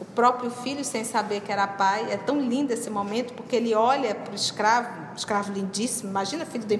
o 0.00 0.04
próprio 0.04 0.50
filho, 0.50 0.84
sem 0.84 1.04
saber 1.04 1.40
que 1.40 1.50
era 1.50 1.66
pai, 1.66 2.06
é 2.10 2.16
tão 2.16 2.40
lindo 2.40 2.72
esse 2.72 2.88
momento, 2.88 3.34
porque 3.34 3.56
ele 3.56 3.74
olha 3.74 4.14
para 4.14 4.32
o 4.32 4.34
escravo, 4.34 4.88
escravo 5.16 5.52
lindíssimo, 5.52 6.10
imagina 6.10 6.46
filho 6.46 6.64
do, 6.64 6.76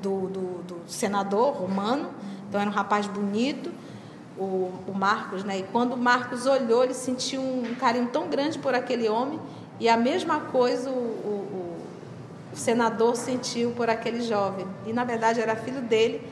do, 0.00 0.28
do, 0.28 0.62
do 0.62 0.80
senador 0.86 1.54
romano, 1.54 2.10
então 2.48 2.60
era 2.60 2.70
um 2.70 2.72
rapaz 2.72 3.06
bonito, 3.06 3.72
o, 4.38 4.72
o 4.86 4.94
Marcos, 4.94 5.44
né? 5.44 5.58
E 5.58 5.62
quando 5.64 5.94
o 5.94 5.96
Marcos 5.96 6.46
olhou, 6.46 6.84
ele 6.84 6.94
sentiu 6.94 7.40
um 7.40 7.74
carinho 7.74 8.08
tão 8.08 8.28
grande 8.28 8.58
por 8.58 8.74
aquele 8.74 9.08
homem, 9.08 9.40
e 9.80 9.88
a 9.88 9.96
mesma 9.96 10.40
coisa 10.40 10.90
o, 10.90 10.92
o, 10.92 11.82
o 12.52 12.56
senador 12.56 13.16
sentiu 13.16 13.72
por 13.72 13.90
aquele 13.90 14.22
jovem. 14.22 14.66
E 14.86 14.92
na 14.92 15.04
verdade 15.04 15.40
era 15.40 15.56
filho 15.56 15.80
dele. 15.80 16.24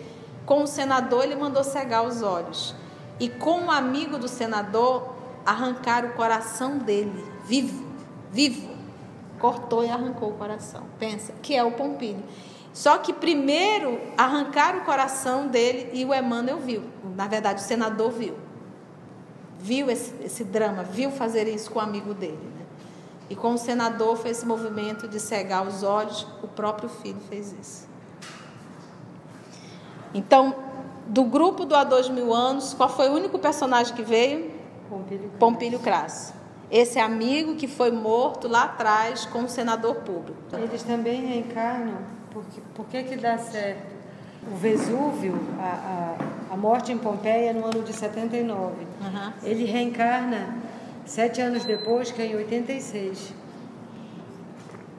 Com 0.46 0.62
o 0.62 0.66
senador, 0.66 1.24
ele 1.24 1.34
mandou 1.34 1.64
cegar 1.64 2.06
os 2.06 2.22
olhos. 2.22 2.74
E 3.18 3.28
com 3.28 3.66
o 3.66 3.70
amigo 3.70 4.18
do 4.18 4.28
senador, 4.28 5.19
arrancar 5.44 6.04
o 6.04 6.12
coração 6.12 6.78
dele, 6.78 7.24
vivo, 7.44 7.84
vivo. 8.30 8.70
Cortou 9.38 9.84
e 9.84 9.88
arrancou 9.88 10.30
o 10.30 10.34
coração. 10.34 10.84
Pensa, 10.98 11.32
que 11.42 11.54
é 11.54 11.64
o 11.64 11.72
Pompílio. 11.72 12.22
Só 12.72 12.98
que 12.98 13.12
primeiro 13.12 14.00
arrancaram 14.16 14.80
o 14.80 14.84
coração 14.84 15.48
dele 15.48 15.90
e 15.92 16.04
o 16.04 16.14
Emmanuel 16.14 16.58
viu. 16.58 16.84
Na 17.16 17.26
verdade, 17.26 17.60
o 17.60 17.64
senador 17.64 18.12
viu. 18.12 18.36
Viu 19.58 19.90
esse, 19.90 20.14
esse 20.22 20.44
drama, 20.44 20.82
viu 20.82 21.10
fazer 21.10 21.48
isso 21.48 21.70
com 21.70 21.78
o 21.78 21.82
amigo 21.82 22.14
dele. 22.14 22.38
Né? 22.38 22.66
E 23.28 23.36
com 23.36 23.54
o 23.54 23.58
senador 23.58 24.16
fez 24.16 24.38
esse 24.38 24.46
movimento 24.46 25.08
de 25.08 25.18
cegar 25.18 25.66
os 25.66 25.82
olhos, 25.82 26.26
o 26.42 26.48
próprio 26.48 26.88
filho 26.88 27.20
fez 27.28 27.54
isso. 27.60 27.88
Então, 30.14 30.54
do 31.06 31.24
grupo 31.24 31.64
do 31.64 31.74
Há 31.74 31.84
Dois 31.84 32.08
Mil 32.08 32.32
Anos, 32.32 32.74
qual 32.74 32.88
foi 32.88 33.08
o 33.08 33.12
único 33.12 33.38
personagem 33.38 33.94
que 33.94 34.02
veio? 34.02 34.59
Pompílio, 34.90 35.30
Pompílio 35.38 35.78
Crasso. 35.78 36.34
Esse 36.70 36.98
amigo 36.98 37.54
que 37.54 37.66
foi 37.66 37.90
morto 37.90 38.46
lá 38.48 38.64
atrás 38.64 39.24
com 39.24 39.44
o 39.44 39.48
senador 39.48 39.96
público. 39.96 40.38
Eles 40.52 40.82
também 40.82 41.24
reencarnam 41.24 42.20
porque, 42.32 42.60
por 42.74 42.86
que, 42.86 43.02
que 43.02 43.16
dá 43.16 43.38
certo? 43.38 44.00
O 44.50 44.56
Vesúvio, 44.56 45.38
a, 45.58 46.16
a, 46.50 46.54
a 46.54 46.56
morte 46.56 46.92
em 46.92 46.98
Pompeia 46.98 47.52
no 47.52 47.64
ano 47.64 47.82
de 47.82 47.92
79. 47.92 48.74
Uhum. 48.82 49.32
Ele 49.42 49.64
reencarna 49.64 50.56
sete 51.04 51.40
anos 51.40 51.64
depois, 51.64 52.10
que 52.10 52.22
é 52.22 52.26
em 52.26 52.36
86. 52.36 53.34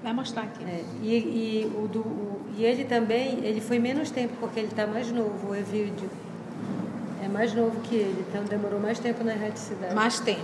Vai 0.03 0.13
mostrar 0.13 0.43
aqui. 0.43 0.63
É, 0.63 0.83
e, 1.01 1.15
e, 1.15 1.73
o 1.75 1.87
do, 1.87 1.99
o, 2.01 2.41
e 2.55 2.63
ele 2.65 2.85
também, 2.85 3.39
ele 3.43 3.61
foi 3.61 3.79
menos 3.79 4.11
tempo, 4.11 4.33
porque 4.39 4.59
ele 4.59 4.69
está 4.69 4.85
mais 4.85 5.11
novo, 5.11 5.51
o 5.51 5.55
Evídio. 5.55 6.09
É 7.21 7.27
mais 7.27 7.53
novo 7.53 7.79
que 7.81 7.95
ele, 7.95 8.25
então 8.27 8.43
demorou 8.43 8.79
mais 8.79 8.97
tempo 8.97 9.23
na 9.23 9.33
erraticidade. 9.33 9.93
Mais 9.93 10.19
tempo. 10.19 10.41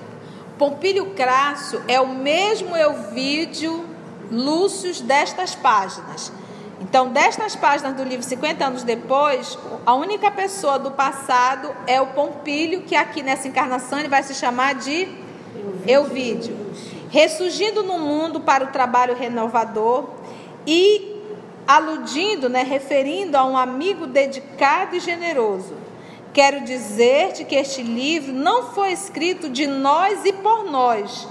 Pompílio 0.59 1.07
Crasso 1.15 1.81
é 1.87 1.99
o 1.99 2.07
mesmo 2.07 2.75
Elvídio 2.75 3.83
Lúcio 4.31 5.03
destas 5.03 5.55
páginas. 5.55 6.31
Então, 6.79 7.09
destas 7.09 7.55
páginas 7.55 7.95
do 7.95 8.03
livro 8.03 8.23
50 8.23 8.63
anos 8.63 8.83
depois, 8.83 9.57
a 9.85 9.95
única 9.95 10.29
pessoa 10.29 10.77
do 10.77 10.91
passado 10.91 11.73
é 11.87 11.99
o 11.99 12.07
Pompílio, 12.07 12.83
que 12.83 12.95
aqui 12.95 13.23
nessa 13.23 13.47
encarnação 13.47 13.97
ele 13.97 14.07
vai 14.07 14.21
se 14.21 14.35
chamar 14.35 14.75
de 14.75 15.07
Euvídio. 15.87 16.55
Ressurgindo 17.09 17.81
no 17.81 17.97
mundo 17.97 18.41
para 18.41 18.65
o 18.65 18.67
trabalho 18.67 19.15
renovador 19.15 20.09
e 20.67 21.23
aludindo, 21.67 22.47
né, 22.49 22.61
referindo 22.61 23.35
a 23.35 23.45
um 23.45 23.57
amigo 23.57 24.05
dedicado 24.05 24.95
e 24.95 24.99
generoso. 24.99 25.73
Quero 26.38 26.62
dizer-te 26.62 27.43
que 27.43 27.56
este 27.56 27.82
livro 27.82 28.32
não 28.32 28.69
foi 28.71 28.91
escrito 28.91 29.50
de 29.50 29.65
nós 29.65 30.23
e 30.23 30.32
por 30.32 30.65
nós, 30.65 31.28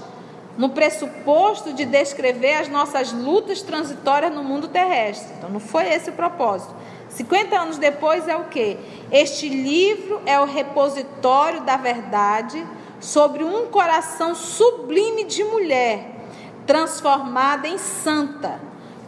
no 0.57 0.71
pressuposto 0.71 1.71
de 1.71 1.85
descrever 1.85 2.55
as 2.55 2.67
nossas 2.67 3.13
lutas 3.13 3.61
transitórias 3.61 4.35
no 4.35 4.43
mundo 4.43 4.67
terrestre. 4.67 5.33
Então, 5.37 5.49
não 5.49 5.61
foi 5.61 5.87
esse 5.87 6.09
o 6.09 6.13
propósito. 6.13 6.75
50 7.07 7.57
anos 7.57 7.77
depois 7.77 8.27
é 8.27 8.35
o 8.35 8.49
que? 8.49 8.77
Este 9.09 9.47
livro 9.47 10.21
é 10.25 10.37
o 10.41 10.43
repositório 10.43 11.61
da 11.61 11.77
verdade 11.77 12.67
sobre 12.99 13.45
um 13.45 13.67
coração 13.67 14.35
sublime 14.35 15.23
de 15.23 15.41
mulher, 15.41 16.05
transformada 16.65 17.65
em 17.65 17.77
santa, 17.77 18.59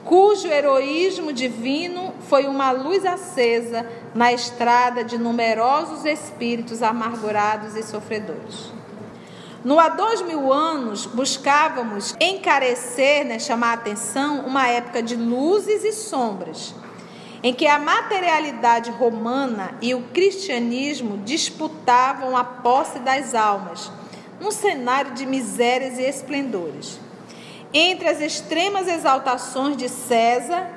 cujo 0.10 0.48
heroísmo 0.48 1.32
divino 1.32 2.16
foi 2.22 2.48
uma 2.48 2.72
luz 2.72 3.06
acesa 3.06 3.86
na 4.16 4.34
estrada 4.34 5.04
de 5.04 5.20
numerosos 5.20 6.04
espíritos 6.04 6.82
amargurados 6.82 7.76
e 7.76 7.84
sofredores. 7.84 8.72
No 9.64 9.80
há 9.80 9.88
dois 9.88 10.24
mil 10.24 10.52
anos, 10.52 11.06
buscávamos 11.06 12.16
encarecer, 12.20 13.24
né, 13.24 13.38
chamar 13.38 13.70
a 13.70 13.74
atenção, 13.74 14.48
uma 14.48 14.68
época 14.68 15.04
de 15.04 15.16
luzes 15.16 15.84
e 15.84 15.92
sombras, 15.92 16.74
em 17.44 17.54
que 17.54 17.68
a 17.68 17.78
materialidade 17.78 18.90
romana 18.90 19.76
e 19.80 19.94
o 19.94 20.02
cristianismo 20.06 21.20
disputavam 21.20 22.36
a 22.36 22.44
posse 22.44 22.98
das 22.98 23.36
almas, 23.36 23.92
num 24.42 24.50
cenário 24.50 25.12
de 25.12 25.28
misérias 25.28 26.00
e 26.00 26.02
esplendores. 26.02 27.00
Entre 27.74 28.08
as 28.08 28.20
extremas 28.20 28.88
exaltações 28.88 29.78
de 29.78 29.88
César 29.88 30.70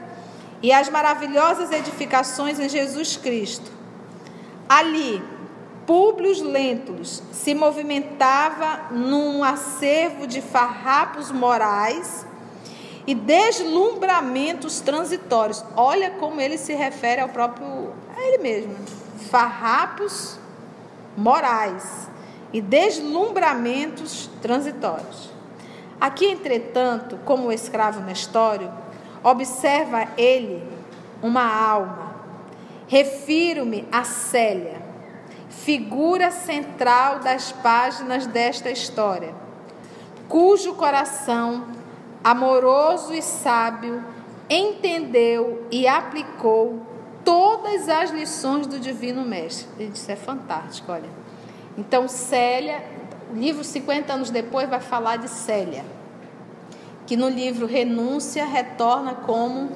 e 0.62 0.72
as 0.72 0.88
maravilhosas 0.88 1.72
edificações 1.72 2.60
em 2.60 2.68
Jesus 2.68 3.16
Cristo. 3.16 3.70
Ali, 4.68 5.22
Públio 5.86 6.32
Lentulus 6.44 7.22
se 7.32 7.54
movimentava 7.54 8.92
num 8.92 9.42
acervo 9.42 10.26
de 10.26 10.40
farrapos 10.40 11.32
morais 11.32 12.24
e 13.06 13.14
deslumbramentos 13.14 14.80
transitórios. 14.80 15.64
Olha 15.76 16.12
como 16.12 16.40
ele 16.40 16.56
se 16.56 16.72
refere 16.74 17.20
ao 17.20 17.28
próprio 17.28 17.92
a 18.16 18.22
ele 18.22 18.38
mesmo. 18.38 18.76
Farrapos 19.30 20.38
morais 21.16 22.08
e 22.52 22.60
deslumbramentos 22.60 24.30
transitórios. 24.40 25.31
Aqui, 26.02 26.26
entretanto, 26.26 27.16
como 27.24 27.52
escravo 27.52 28.00
Nestório, 28.00 28.68
observa 29.22 30.08
ele 30.18 30.60
uma 31.22 31.44
alma. 31.44 32.16
Refiro-me 32.88 33.86
a 33.92 34.02
Célia 34.02 34.82
figura 35.64 36.32
central 36.32 37.20
das 37.20 37.52
páginas 37.52 38.26
desta 38.26 38.68
história, 38.68 39.32
cujo 40.28 40.74
coração, 40.74 41.66
amoroso 42.24 43.14
e 43.14 43.22
sábio, 43.22 44.02
entendeu 44.50 45.64
e 45.70 45.86
aplicou 45.86 46.84
todas 47.24 47.88
as 47.88 48.10
lições 48.10 48.66
do 48.66 48.80
Divino 48.80 49.24
Mestre. 49.24 49.90
Isso 49.94 50.10
é 50.10 50.16
fantástico, 50.16 50.90
olha. 50.90 51.08
Então, 51.78 52.08
Célia, 52.08 52.82
o 53.32 53.34
livro 53.34 53.64
50 53.64 54.12
anos 54.12 54.30
depois 54.30 54.68
vai 54.68 54.80
falar 54.80 55.16
de 55.16 55.26
Célia, 55.26 55.84
que 57.06 57.16
no 57.16 57.30
livro 57.30 57.66
Renúncia 57.66 58.44
retorna 58.44 59.14
como 59.14 59.70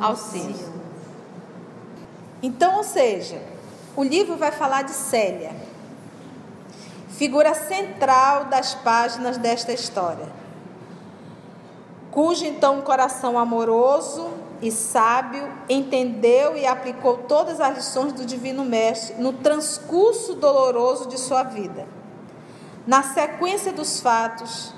auxílio. 0.00 0.72
Então, 2.40 2.76
ou 2.76 2.84
seja, 2.84 3.42
o 3.96 4.04
livro 4.04 4.36
vai 4.36 4.52
falar 4.52 4.82
de 4.82 4.92
Célia, 4.92 5.50
figura 7.10 7.54
central 7.54 8.44
das 8.44 8.74
páginas 8.74 9.36
desta 9.36 9.72
história. 9.72 10.40
cujo 12.12 12.44
então 12.44 12.82
coração 12.82 13.38
amoroso 13.38 14.30
e 14.60 14.70
sábio 14.70 15.48
entendeu 15.66 16.56
e 16.56 16.66
aplicou 16.66 17.18
todas 17.18 17.58
as 17.58 17.74
lições 17.76 18.12
do 18.12 18.24
Divino 18.26 18.64
Mestre 18.64 19.20
no 19.20 19.32
transcurso 19.32 20.34
doloroso 20.34 21.08
de 21.08 21.18
sua 21.18 21.42
vida. 21.42 22.01
Na 22.86 23.02
sequência 23.02 23.72
dos 23.72 24.00
fatos, 24.00 24.74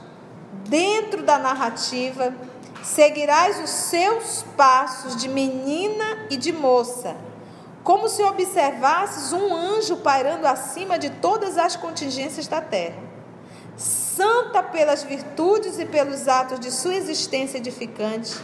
dentro 0.68 1.22
da 1.22 1.38
narrativa, 1.38 2.34
seguirás 2.82 3.58
os 3.64 3.70
seus 3.70 4.44
passos 4.56 5.16
de 5.16 5.26
menina 5.26 6.26
e 6.28 6.36
de 6.36 6.52
moça, 6.52 7.16
como 7.82 8.08
se 8.08 8.22
observasses 8.22 9.32
um 9.32 9.54
anjo 9.54 9.96
pairando 9.96 10.46
acima 10.46 10.98
de 10.98 11.08
todas 11.08 11.56
as 11.56 11.76
contingências 11.76 12.46
da 12.46 12.60
terra. 12.60 13.02
Santa 13.76 14.62
pelas 14.62 15.02
virtudes 15.02 15.78
e 15.78 15.86
pelos 15.86 16.28
atos 16.28 16.60
de 16.60 16.70
sua 16.70 16.94
existência 16.94 17.56
edificante, 17.56 18.36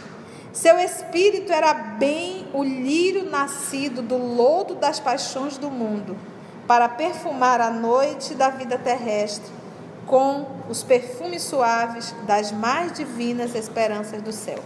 seu 0.51 0.77
espírito 0.79 1.53
era 1.53 1.73
bem 1.73 2.47
o 2.51 2.63
lírio 2.63 3.29
nascido 3.29 4.01
do 4.01 4.17
lodo 4.17 4.75
das 4.75 4.99
paixões 4.99 5.57
do 5.57 5.69
mundo, 5.69 6.17
para 6.71 6.87
perfumar 6.87 7.59
a 7.59 7.69
noite 7.69 8.33
da 8.33 8.49
vida 8.49 8.77
terrestre 8.77 9.51
com 10.07 10.45
os 10.69 10.81
perfumes 10.81 11.43
suaves 11.43 12.15
das 12.25 12.53
mais 12.53 12.93
divinas 12.93 13.55
esperanças 13.55 14.21
do 14.21 14.31
céu. 14.31 14.57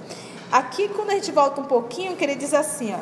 Aqui, 0.52 0.88
quando 0.90 1.10
a 1.10 1.14
gente 1.16 1.32
volta 1.32 1.62
um 1.62 1.64
pouquinho, 1.64 2.16
que 2.16 2.24
ele 2.24 2.36
diz 2.36 2.54
assim, 2.54 2.94
ó, 2.94 3.00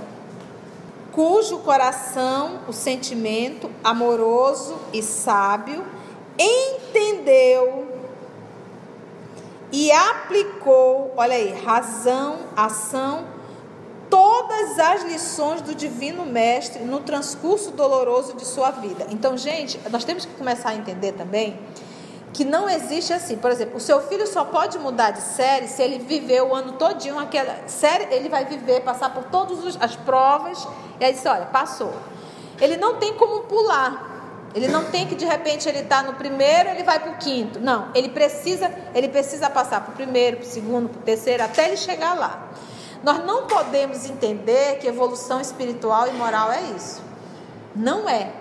cujo 1.12 1.58
coração, 1.60 2.62
o 2.66 2.72
sentimento 2.72 3.70
amoroso 3.84 4.78
e 4.94 5.04
sábio, 5.04 5.84
entendeu 6.40 7.86
e 9.70 9.92
aplicou, 9.92 11.14
olha 11.18 11.36
aí, 11.36 11.52
razão, 11.52 12.38
ação, 12.56 13.26
todas 14.44 14.78
as 14.78 15.04
lições 15.04 15.62
do 15.62 15.74
Divino 15.74 16.26
Mestre 16.26 16.84
no 16.84 17.00
transcurso 17.00 17.72
doloroso 17.72 18.36
de 18.36 18.46
sua 18.46 18.72
vida. 18.72 19.08
Então, 19.10 19.38
gente, 19.38 19.80
nós 19.90 20.04
temos 20.04 20.26
que 20.26 20.34
começar 20.34 20.70
a 20.70 20.76
entender 20.76 21.14
também 21.14 21.58
que 22.34 22.44
não 22.44 22.70
existe 22.70 23.14
assim. 23.14 23.38
Por 23.38 23.52
exemplo, 23.52 23.78
o 23.78 23.80
seu 23.80 24.02
filho 24.02 24.28
só 24.28 24.44
pode 24.44 24.78
mudar 24.80 25.12
de 25.12 25.22
série 25.22 25.68
se 25.68 25.82
ele 25.82 26.00
viver 26.00 26.42
o 26.42 26.54
ano 26.54 26.74
todinho 26.74 27.18
aquela 27.20 27.68
série, 27.68 28.14
ele 28.14 28.28
vai 28.28 28.44
viver, 28.44 28.82
passar 28.82 29.14
por 29.14 29.24
todas 29.26 29.78
as 29.80 29.96
provas, 29.96 30.68
e 31.00 31.06
aí 31.06 31.14
diz, 31.14 31.26
olha, 31.26 31.46
passou. 31.46 31.94
Ele 32.60 32.76
não 32.76 32.96
tem 32.96 33.14
como 33.14 33.42
pular. 33.42 34.12
Ele 34.56 34.68
não 34.68 34.86
tem 34.86 35.08
que 35.08 35.16
de 35.16 35.26
repente 35.26 35.68
ele 35.68 35.80
está 35.80 36.04
no 36.04 36.14
primeiro, 36.14 36.70
ele 36.70 36.84
vai 36.84 37.00
para 37.00 37.12
o 37.12 37.18
quinto. 37.18 37.60
Não, 37.60 37.90
ele 37.96 38.10
precisa, 38.10 38.72
ele 38.94 39.08
precisa 39.10 39.50
passar 39.50 39.82
para 39.82 39.94
o 39.94 39.96
primeiro, 39.96 40.38
para 40.38 40.46
o 40.46 40.50
segundo, 40.50 40.90
para 40.90 41.00
o 41.00 41.04
terceiro, 41.04 41.44
até 41.44 41.68
ele 41.68 41.78
chegar 41.78 42.14
lá. 42.14 42.50
Nós 43.04 43.24
não 43.26 43.48
podemos 43.48 44.10
entender 44.10 44.78
que 44.80 44.88
evolução 44.88 45.42
espiritual 45.42 46.08
e 46.08 46.14
moral 46.14 46.52
é 46.52 46.62
isso. 46.76 47.02
Não 47.76 48.08
é. 48.08 48.32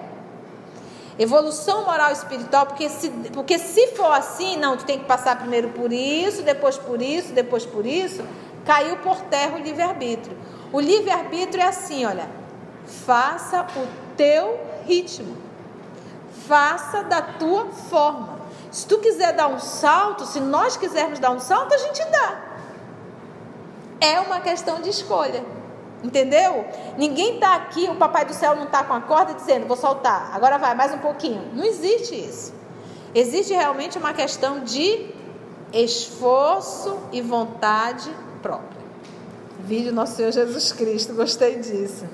Evolução 1.18 1.84
moral 1.84 2.10
e 2.10 2.12
espiritual, 2.12 2.66
porque 2.66 2.88
se, 2.88 3.10
porque 3.32 3.58
se 3.58 3.88
for 3.88 4.12
assim, 4.12 4.56
não, 4.56 4.76
tu 4.76 4.84
tem 4.84 4.98
que 4.98 5.04
passar 5.04 5.36
primeiro 5.36 5.70
por 5.70 5.92
isso, 5.92 6.42
depois 6.42 6.78
por 6.78 7.02
isso, 7.02 7.32
depois 7.32 7.66
por 7.66 7.84
isso, 7.84 8.24
caiu 8.64 8.96
por 8.98 9.20
terra 9.22 9.56
o 9.56 9.60
livre-arbítrio. 9.60 10.36
O 10.72 10.80
livre-arbítrio 10.80 11.62
é 11.62 11.66
assim, 11.66 12.06
olha, 12.06 12.28
faça 12.86 13.66
o 13.76 14.16
teu 14.16 14.58
ritmo, 14.86 15.36
faça 16.46 17.02
da 17.02 17.20
tua 17.20 17.66
forma. 17.66 18.40
Se 18.70 18.86
tu 18.86 18.98
quiser 18.98 19.34
dar 19.34 19.48
um 19.48 19.58
salto, 19.58 20.24
se 20.24 20.40
nós 20.40 20.76
quisermos 20.78 21.18
dar 21.18 21.30
um 21.30 21.40
salto, 21.40 21.74
a 21.74 21.78
gente 21.78 22.02
dá. 22.06 22.51
É 24.02 24.18
uma 24.18 24.40
questão 24.40 24.80
de 24.80 24.90
escolha. 24.90 25.44
Entendeu? 26.02 26.66
Ninguém 26.98 27.36
está 27.36 27.54
aqui, 27.54 27.88
o 27.88 27.94
papai 27.94 28.24
do 28.24 28.34
céu 28.34 28.56
não 28.56 28.64
está 28.64 28.82
com 28.82 28.92
a 28.92 29.00
corda 29.00 29.34
dizendo, 29.34 29.68
vou 29.68 29.76
soltar, 29.76 30.32
agora 30.34 30.58
vai, 30.58 30.74
mais 30.74 30.92
um 30.92 30.98
pouquinho. 30.98 31.48
Não 31.54 31.64
existe 31.64 32.12
isso. 32.12 32.52
Existe 33.14 33.52
realmente 33.52 33.96
uma 33.98 34.12
questão 34.12 34.64
de 34.64 35.06
esforço 35.72 36.98
e 37.12 37.20
vontade 37.20 38.10
própria. 38.42 38.82
Vídeo 39.60 39.92
Nosso 39.92 40.16
Senhor 40.16 40.32
Jesus 40.32 40.72
Cristo, 40.72 41.14
gostei 41.14 41.60
disso. 41.60 42.04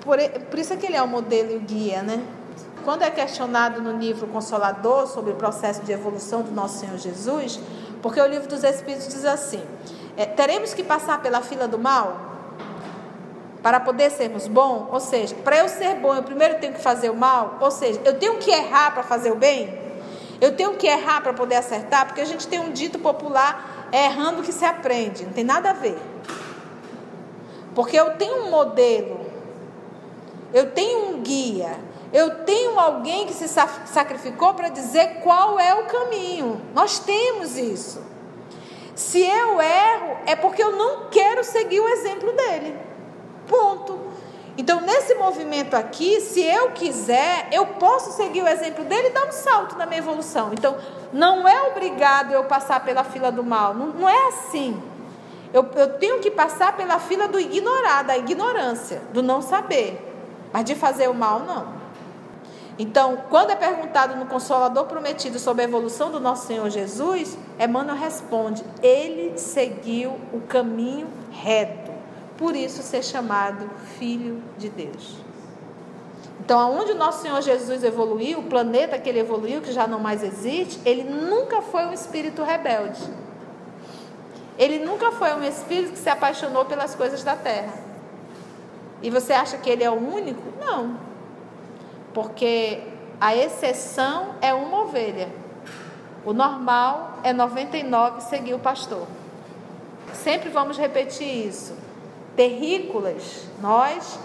Por, 0.00 0.18
por 0.50 0.58
isso 0.58 0.72
é 0.72 0.76
que 0.76 0.86
ele 0.86 0.96
é 0.96 1.02
o 1.02 1.06
modelo 1.06 1.52
e 1.52 1.56
o 1.56 1.60
guia, 1.60 2.02
né? 2.02 2.20
Quando 2.84 3.02
é 3.02 3.10
questionado 3.10 3.80
no 3.80 3.96
livro 3.96 4.26
Consolador 4.26 5.06
sobre 5.06 5.32
o 5.32 5.36
processo 5.36 5.82
de 5.82 5.92
evolução 5.92 6.42
do 6.42 6.50
Nosso 6.50 6.80
Senhor 6.80 6.98
Jesus, 6.98 7.60
porque 8.02 8.20
o 8.20 8.26
livro 8.26 8.48
dos 8.48 8.64
Espíritos 8.64 9.08
diz 9.08 9.24
assim: 9.24 9.62
é, 10.18 10.26
teremos 10.26 10.74
que 10.74 10.82
passar 10.82 11.22
pela 11.22 11.40
fila 11.42 11.68
do 11.68 11.78
mal 11.78 12.20
para 13.62 13.78
poder 13.78 14.10
sermos 14.10 14.48
bons? 14.48 14.88
Ou 14.90 14.98
seja, 14.98 15.32
para 15.44 15.58
eu 15.58 15.68
ser 15.68 15.94
bom, 15.94 16.12
eu 16.12 16.24
primeiro 16.24 16.58
tenho 16.58 16.72
que 16.72 16.80
fazer 16.80 17.08
o 17.08 17.14
mal? 17.14 17.56
Ou 17.60 17.70
seja, 17.70 18.00
eu 18.04 18.18
tenho 18.18 18.36
que 18.38 18.50
errar 18.50 18.90
para 18.92 19.04
fazer 19.04 19.30
o 19.30 19.36
bem? 19.36 19.78
Eu 20.40 20.56
tenho 20.56 20.74
que 20.74 20.88
errar 20.88 21.20
para 21.20 21.32
poder 21.32 21.54
acertar? 21.54 22.06
Porque 22.06 22.20
a 22.20 22.24
gente 22.24 22.48
tem 22.48 22.58
um 22.58 22.72
dito 22.72 22.98
popular: 22.98 23.88
é 23.92 24.06
errando 24.06 24.42
que 24.42 24.50
se 24.50 24.64
aprende. 24.64 25.24
Não 25.24 25.32
tem 25.32 25.44
nada 25.44 25.70
a 25.70 25.72
ver. 25.72 25.96
Porque 27.72 27.96
eu 27.96 28.16
tenho 28.16 28.46
um 28.46 28.50
modelo, 28.50 29.20
eu 30.52 30.72
tenho 30.72 31.10
um 31.10 31.20
guia, 31.20 31.78
eu 32.12 32.44
tenho 32.44 32.76
alguém 32.76 33.24
que 33.24 33.34
se 33.34 33.46
sacrificou 33.46 34.52
para 34.54 34.68
dizer 34.68 35.20
qual 35.22 35.60
é 35.60 35.74
o 35.74 35.84
caminho. 35.84 36.60
Nós 36.74 36.98
temos 36.98 37.56
isso. 37.56 38.17
Se 38.98 39.22
eu 39.22 39.62
erro, 39.62 40.16
é 40.26 40.34
porque 40.34 40.60
eu 40.60 40.72
não 40.72 41.08
quero 41.08 41.44
seguir 41.44 41.78
o 41.78 41.88
exemplo 41.88 42.32
dele. 42.32 42.76
Ponto. 43.46 43.96
Então, 44.56 44.80
nesse 44.80 45.14
movimento 45.14 45.74
aqui, 45.74 46.20
se 46.20 46.42
eu 46.42 46.72
quiser, 46.72 47.46
eu 47.52 47.64
posso 47.64 48.10
seguir 48.16 48.42
o 48.42 48.48
exemplo 48.48 48.84
dele 48.84 49.06
e 49.06 49.12
dar 49.12 49.24
um 49.24 49.30
salto 49.30 49.78
na 49.78 49.86
minha 49.86 50.00
evolução. 50.00 50.50
Então, 50.52 50.76
não 51.12 51.46
é 51.46 51.62
obrigado 51.68 52.32
eu 52.32 52.42
passar 52.46 52.84
pela 52.84 53.04
fila 53.04 53.30
do 53.30 53.44
mal. 53.44 53.72
Não, 53.72 53.86
não 53.86 54.08
é 54.08 54.26
assim. 54.30 54.82
Eu, 55.54 55.64
eu 55.76 55.96
tenho 56.00 56.18
que 56.18 56.28
passar 56.28 56.76
pela 56.76 56.98
fila 56.98 57.28
do 57.28 57.38
ignorar, 57.38 58.02
da 58.02 58.18
ignorância, 58.18 59.00
do 59.12 59.22
não 59.22 59.40
saber. 59.40 60.12
Mas 60.52 60.64
de 60.64 60.74
fazer 60.74 61.08
o 61.08 61.14
mal, 61.14 61.38
não. 61.38 61.77
Então, 62.78 63.24
quando 63.28 63.50
é 63.50 63.56
perguntado 63.56 64.14
no 64.14 64.26
Consolador 64.26 64.84
Prometido 64.84 65.40
sobre 65.40 65.62
a 65.62 65.64
evolução 65.64 66.12
do 66.12 66.20
nosso 66.20 66.46
Senhor 66.46 66.70
Jesus, 66.70 67.36
Emmanuel 67.58 67.96
responde: 67.96 68.64
Ele 68.80 69.36
seguiu 69.36 70.12
o 70.32 70.40
caminho 70.42 71.08
reto, 71.32 71.90
por 72.36 72.54
isso 72.54 72.80
ser 72.82 73.02
chamado 73.02 73.68
Filho 73.98 74.40
de 74.56 74.68
Deus. 74.68 75.16
Então, 76.38 76.60
aonde 76.60 76.92
o 76.92 76.94
nosso 76.94 77.20
Senhor 77.20 77.42
Jesus 77.42 77.82
evoluiu, 77.82 78.38
o 78.38 78.44
planeta 78.44 78.96
que 78.96 79.08
ele 79.08 79.18
evoluiu, 79.18 79.60
que 79.60 79.72
já 79.72 79.88
não 79.88 79.98
mais 79.98 80.22
existe, 80.22 80.80
ele 80.84 81.02
nunca 81.02 81.60
foi 81.60 81.84
um 81.84 81.92
espírito 81.92 82.44
rebelde. 82.44 83.02
Ele 84.56 84.78
nunca 84.78 85.10
foi 85.10 85.34
um 85.34 85.42
espírito 85.42 85.92
que 85.92 85.98
se 85.98 86.08
apaixonou 86.08 86.64
pelas 86.64 86.94
coisas 86.94 87.24
da 87.24 87.34
terra. 87.34 87.74
E 89.02 89.10
você 89.10 89.32
acha 89.32 89.58
que 89.58 89.68
ele 89.68 89.82
é 89.82 89.90
o 89.90 89.94
único? 89.94 90.42
Não 90.64 91.07
porque 92.12 92.82
a 93.20 93.36
exceção 93.36 94.34
é 94.40 94.52
uma 94.54 94.82
ovelha. 94.82 95.28
O 96.24 96.32
normal 96.32 97.18
é 97.22 97.32
99 97.32 98.20
seguir 98.22 98.54
o 98.54 98.58
pastor. 98.58 99.06
Sempre 100.12 100.48
vamos 100.48 100.78
repetir 100.78 101.46
isso. 101.46 101.76
Terrícolas, 102.36 103.46
nós 103.60 104.18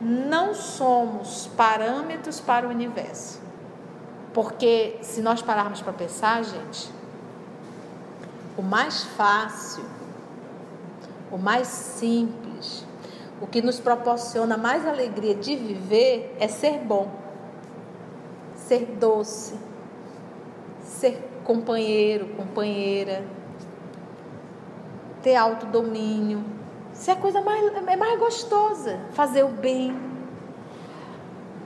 não 0.00 0.54
somos 0.54 1.48
parâmetros 1.56 2.40
para 2.40 2.66
o 2.66 2.70
universo. 2.70 3.40
Porque 4.32 4.98
se 5.02 5.20
nós 5.20 5.40
pararmos 5.40 5.80
para 5.80 5.92
pensar, 5.92 6.42
gente, 6.42 6.90
o 8.56 8.62
mais 8.62 9.04
fácil, 9.04 9.84
o 11.30 11.38
mais 11.38 11.68
simples, 11.68 12.84
o 13.44 13.46
que 13.46 13.60
nos 13.60 13.78
proporciona 13.78 14.56
mais 14.56 14.86
alegria 14.86 15.34
de 15.34 15.54
viver 15.54 16.34
é 16.40 16.48
ser 16.48 16.78
bom 16.78 17.24
ser 18.66 18.86
doce, 18.98 19.54
ser 20.80 21.22
companheiro, 21.44 22.28
companheira, 22.28 23.22
ter 25.22 25.36
autodomínio. 25.36 26.42
Isso 26.92 27.10
é 27.10 27.12
a 27.12 27.16
coisa 27.16 27.42
mais, 27.42 27.62
é 27.86 27.96
mais 27.96 28.18
gostosa, 28.18 28.98
fazer 29.12 29.42
o 29.42 29.48
bem. 29.48 30.13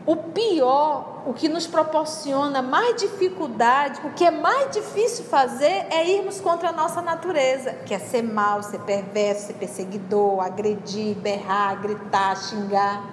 O 0.09 0.17
pior, 0.17 1.25
o 1.27 1.35
que 1.35 1.51
nos 1.51 1.67
proporciona 1.67 2.63
mais 2.63 2.97
dificuldade, 2.97 4.01
o 4.07 4.11
que 4.15 4.25
é 4.25 4.31
mais 4.31 4.71
difícil 4.71 5.27
fazer 5.27 5.87
é 5.91 6.09
irmos 6.09 6.41
contra 6.41 6.71
a 6.71 6.73
nossa 6.73 7.03
natureza, 7.03 7.75
que 7.85 7.93
é 7.93 7.99
ser 7.99 8.23
mal, 8.23 8.63
ser 8.63 8.81
perverso, 8.81 9.49
ser 9.49 9.53
perseguidor, 9.53 10.41
agredir, 10.41 11.15
berrar, 11.15 11.83
gritar, 11.83 12.35
xingar. 12.39 13.05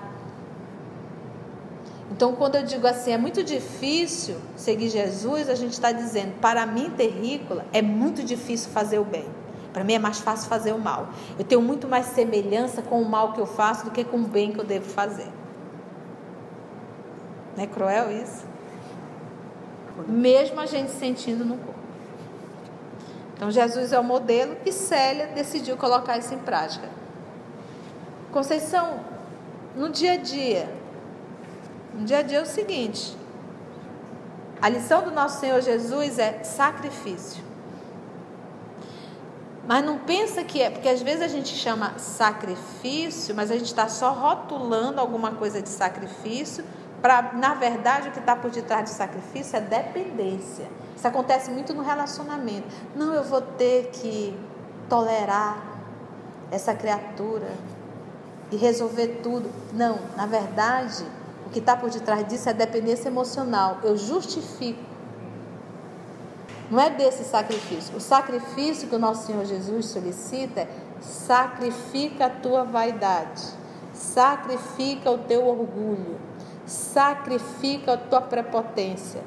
Então, 2.10 2.34
quando 2.34 2.56
eu 2.56 2.64
digo 2.64 2.88
assim, 2.88 3.12
é 3.12 3.18
muito 3.18 3.43
difícil 3.43 4.38
seguir 4.56 4.88
Jesus, 4.88 5.50
a 5.50 5.56
gente 5.56 5.74
está 5.74 5.91
dizendo, 5.91 6.39
para 6.39 6.66
mim, 6.66 6.89
terrícola, 6.91 7.66
é 7.74 7.82
muito 7.82 8.24
difícil 8.24 8.72
fazer 8.72 9.00
o 9.00 9.04
bem. 9.04 9.28
Para 9.74 9.84
mim 9.84 9.96
é 9.96 10.00
mais 10.00 10.20
fácil 10.20 10.48
fazer 10.48 10.72
o 10.72 10.80
mal. 10.80 11.10
Eu 11.38 11.43
tenho 11.43 11.62
muito 11.62 11.89
mais 11.89 12.06
semelhança 12.06 12.82
com 12.82 13.02
o 13.02 13.10
mal 13.10 13.34
que 13.34 13.41
eu 13.41 13.46
faço 13.46 13.84
do 13.84 13.91
que 13.91 14.06
com 14.06 14.16
o 14.16 14.28
bem 14.30 14.54
que 14.54 14.62
eu 14.62 14.64
devo 14.64 14.89
fazer. 14.89 15.28
Não 17.56 17.64
é 17.64 17.68
cruel 17.68 18.12
isso? 18.12 18.45
Mesmo 20.08 20.60
a 20.60 20.66
gente 20.66 20.91
sentindo 20.91 21.45
no 21.45 21.58
corpo. 21.58 21.80
Então 23.36 23.51
Jesus 23.51 23.91
é 23.91 23.99
o 23.99 24.03
modelo 24.03 24.58
e 24.66 24.72
Célia 24.72 25.28
decidiu 25.28 25.78
colocar 25.78 26.18
isso 26.18 26.34
em 26.34 26.39
prática. 26.39 26.88
Conceição, 28.32 28.99
no 29.76 29.89
dia 29.89 30.14
a 30.14 30.18
dia, 30.18 30.70
no 31.93 32.06
dia 32.06 32.20
a 32.20 32.22
dia 32.22 32.39
é 32.39 32.41
o 32.41 32.45
seguinte: 32.45 33.16
a 34.62 34.70
lição 34.70 35.03
do 35.03 35.12
nosso 35.12 35.39
Senhor 35.39 35.62
Jesus 35.62 36.20
é 36.20 36.43
sacrifício. 36.43 37.43
Mas 39.68 39.84
não 39.84 39.97
pensa 39.97 40.43
que 40.43 40.62
é, 40.62 40.70
porque 40.70 40.88
às 40.88 41.01
vezes 41.01 41.22
a 41.22 41.28
gente 41.28 41.49
chama 41.56 41.97
sacrifício, 41.97 43.34
mas 43.36 43.49
a 43.49 43.56
gente 43.56 43.66
está 43.66 43.88
só 43.88 44.12
rotulando 44.12 45.01
alguma 45.01 45.32
coisa 45.32 45.62
de 45.62 45.70
sacrifício, 45.70 46.64
na 47.34 47.53
verdade, 47.53 48.10
o 48.10 48.12
que 48.12 48.20
está 48.20 48.36
por 48.36 48.49
detrás 48.49 48.89
do 48.89 48.93
sacrifício 48.93 49.58
é 49.58 49.62
dependência. 49.62 50.68
Isso 50.95 51.08
acontece 51.08 51.51
muito 51.51 51.74
no 51.74 51.84
relacionamento. 51.84 52.68
Não, 52.95 53.14
eu 53.14 53.24
vou 53.24 53.41
ter 53.41 53.89
que 53.91 54.38
tolerar 54.89 55.62
essa 56.51 56.74
criatura 56.74 57.51
e 58.51 58.56
resolver 58.56 59.20
tudo. 59.22 59.49
Não, 59.74 59.99
na 60.16 60.26
verdade, 60.26 61.06
o 61.45 61.49
que 61.49 61.60
está 61.60 61.76
por 61.76 61.89
detrás 61.89 62.28
disso 62.28 62.49
é 62.49 62.53
dependência 62.53 63.10
emocional. 63.10 63.80
Eu 63.84 63.97
justifico 63.97 64.95
não 66.70 66.80
é 66.80 66.89
desse 66.89 67.24
sacrifício. 67.24 67.95
O 67.95 68.01
sacrifício 68.01 68.88
que 68.88 68.95
o 68.95 68.99
nosso 68.99 69.28
Senhor 69.28 69.45
Jesus 69.45 69.86
solicita 69.88 70.62
é 70.62 70.68
sacrifica 70.99 72.26
a 72.26 72.30
tua 72.30 72.64
vaidade, 72.64 73.43
sacrifica 73.93 75.12
o 75.12 75.20
teu 75.20 75.47
orgulho, 75.47 76.18
sacrifica 76.66 77.93
a 77.93 77.97
tua 77.97 78.22
prepotência. 78.22 79.22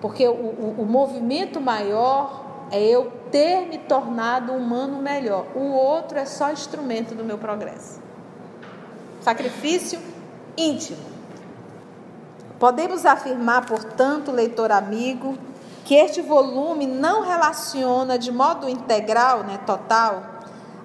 Porque 0.00 0.26
o, 0.26 0.32
o, 0.32 0.76
o 0.78 0.86
movimento 0.86 1.60
maior 1.60 2.44
é 2.70 2.82
eu 2.82 3.12
ter 3.30 3.66
me 3.66 3.78
tornado 3.78 4.52
um 4.52 4.58
humano 4.58 4.98
melhor. 4.98 5.46
O 5.54 5.72
outro 5.72 6.18
é 6.18 6.24
só 6.24 6.50
instrumento 6.52 7.14
do 7.14 7.24
meu 7.24 7.38
progresso. 7.38 8.00
Sacrifício 9.20 9.98
íntimo. 10.56 11.16
Podemos 12.58 13.04
afirmar, 13.04 13.66
portanto, 13.66 14.32
leitor 14.32 14.72
amigo, 14.72 15.36
que 15.84 15.94
este 15.94 16.22
volume 16.22 16.86
não 16.86 17.22
relaciona 17.22 18.18
de 18.18 18.32
modo 18.32 18.68
integral, 18.68 19.44
né, 19.44 19.58
total, 19.66 20.35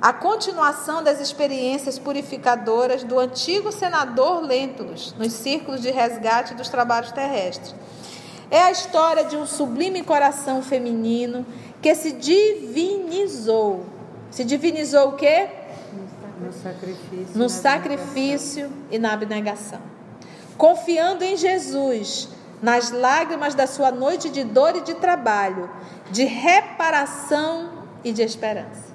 a 0.02 0.12
continuação 0.12 1.04
das 1.04 1.22
experiências 1.22 2.00
purificadoras 2.00 3.04
do 3.04 3.20
antigo 3.20 3.72
senador 3.72 4.42
Lentulus 4.42 5.14
nos 5.16 5.32
círculos 5.32 5.80
de 5.80 5.92
resgate 5.92 6.56
dos 6.56 6.70
trabalhos 6.70 7.12
terrestres. 7.12 7.76
É 8.50 8.64
a 8.64 8.72
história 8.72 9.26
de 9.26 9.38
um 9.38 9.46
sublime 9.46 10.02
coração 10.02 10.64
feminino 10.64 11.46
que 11.80 11.94
se 11.94 12.14
divinizou. 12.14 13.86
Se 14.32 14.44
divinizou 14.44 15.10
o 15.10 15.14
quê? 15.14 15.48
No 16.40 16.52
sacrifício. 16.52 17.38
No 17.38 17.50
sacrifício 17.50 18.72
e 18.90 18.98
na 18.98 19.14
abnegação. 19.14 19.80
Confiando 20.58 21.24
em 21.24 21.38
Jesus, 21.38 22.28
nas 22.60 22.90
lágrimas 22.90 23.54
da 23.54 23.68
sua 23.68 23.92
noite 23.92 24.30
de 24.30 24.44
dor 24.44 24.76
e 24.76 24.82
de 24.82 24.96
trabalho, 24.96 25.70
de 26.10 26.26
reparação 26.26 27.70
e 28.04 28.12
de 28.12 28.24
esperança. 28.24 28.91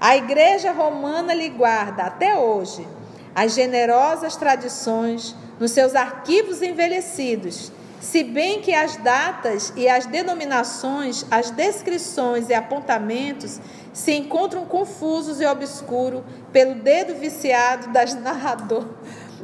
A 0.00 0.16
Igreja 0.16 0.70
Romana 0.70 1.34
lhe 1.34 1.48
guarda 1.48 2.04
até 2.04 2.36
hoje 2.36 2.86
as 3.34 3.52
generosas 3.54 4.36
tradições 4.36 5.34
nos 5.58 5.72
seus 5.72 5.96
arquivos 5.96 6.62
envelhecidos, 6.62 7.72
se 8.00 8.22
bem 8.22 8.60
que 8.60 8.72
as 8.72 8.96
datas 8.96 9.72
e 9.74 9.88
as 9.88 10.06
denominações, 10.06 11.26
as 11.30 11.50
descrições 11.50 12.48
e 12.48 12.54
apontamentos 12.54 13.60
se 13.92 14.12
encontram 14.12 14.64
confusos 14.64 15.40
e 15.40 15.46
obscuros 15.46 16.22
pelo 16.52 16.76
dedo 16.76 17.14
viciado 17.16 17.88
das 17.92 18.14
narradoras 18.14 18.86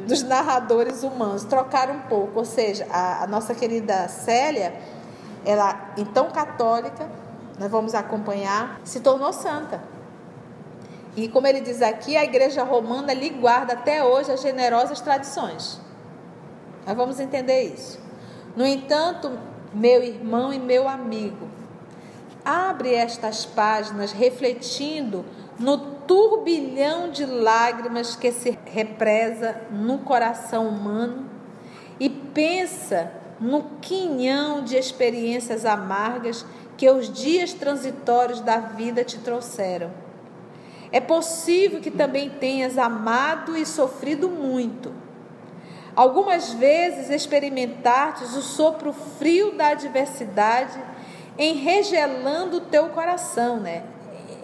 dos 0.07 0.23
narradores 0.23 1.03
humanos. 1.03 1.45
Trocaram 1.45 1.95
um 1.95 2.01
pouco, 2.03 2.41
ou 2.41 2.45
seja, 2.45 2.87
a, 2.91 3.25
a 3.25 3.27
nossa 3.27 3.55
querida 3.55 4.09
Célia, 4.09 4.75
ela, 5.45 5.93
então 5.97 6.31
católica, 6.31 7.09
nós 7.59 7.71
vamos 7.71 7.95
acompanhar, 7.95 8.81
se 8.85 9.01
tornou 9.01 9.33
santa. 9.33 9.94
E 11.17 11.29
como 11.29 11.47
ele 11.47 11.61
diz 11.61 11.81
aqui, 11.81 12.17
a 12.17 12.25
igreja 12.25 12.65
romana 12.65 13.13
lhe 13.13 13.31
guarda 13.31 13.75
até 13.75 14.03
hoje 14.03 14.33
as 14.33 14.43
generosas 14.43 15.01
tradições. 15.01 15.81
Nós 16.87 16.97
vamos 16.97 17.21
entender 17.21 17.63
isso. 17.63 18.01
No 18.57 18.67
entanto, 18.67 19.39
meu 19.73 20.03
irmão 20.03 20.53
e 20.53 20.59
meu 20.59 20.89
amigo, 20.89 21.49
abre 22.45 22.95
estas 22.95 23.45
páginas 23.45 24.13
refletindo 24.13 25.25
no 25.59 25.79
turbilhão 26.07 27.11
de 27.11 27.25
lágrimas 27.25 28.15
que 28.15 28.31
se 28.31 28.59
represa 28.67 29.61
no 29.71 29.99
coração 29.99 30.69
humano 30.69 31.31
e 31.99 32.11
pensa 32.11 33.11
no 33.41 33.63
quinhão 33.81 34.63
de 34.63 34.77
experiências 34.77 35.65
amargas 35.65 36.45
que 36.77 36.91
os 36.91 37.11
dias 37.11 37.53
transitórios 37.53 38.41
da 38.41 38.59
vida 38.59 39.05
te 39.05 39.19
trouxeram. 39.19 40.04
É 40.95 41.01
possível 41.01 41.81
que 41.81 41.91
também 41.91 42.31
tenhas 42.31 42.79
amado 42.79 43.57
e 43.57 43.67
sofrido 43.67 44.29
muito. 44.29 44.93
Algumas 45.97 46.53
vezes 46.53 47.11
experimentastes 47.11 48.37
o 48.37 48.41
sopro 48.41 48.93
frio 48.93 49.57
da 49.57 49.71
adversidade, 49.71 50.81
enregelando 51.37 52.59
o 52.59 52.61
teu 52.61 52.91
coração, 52.91 53.59
né? 53.59 53.83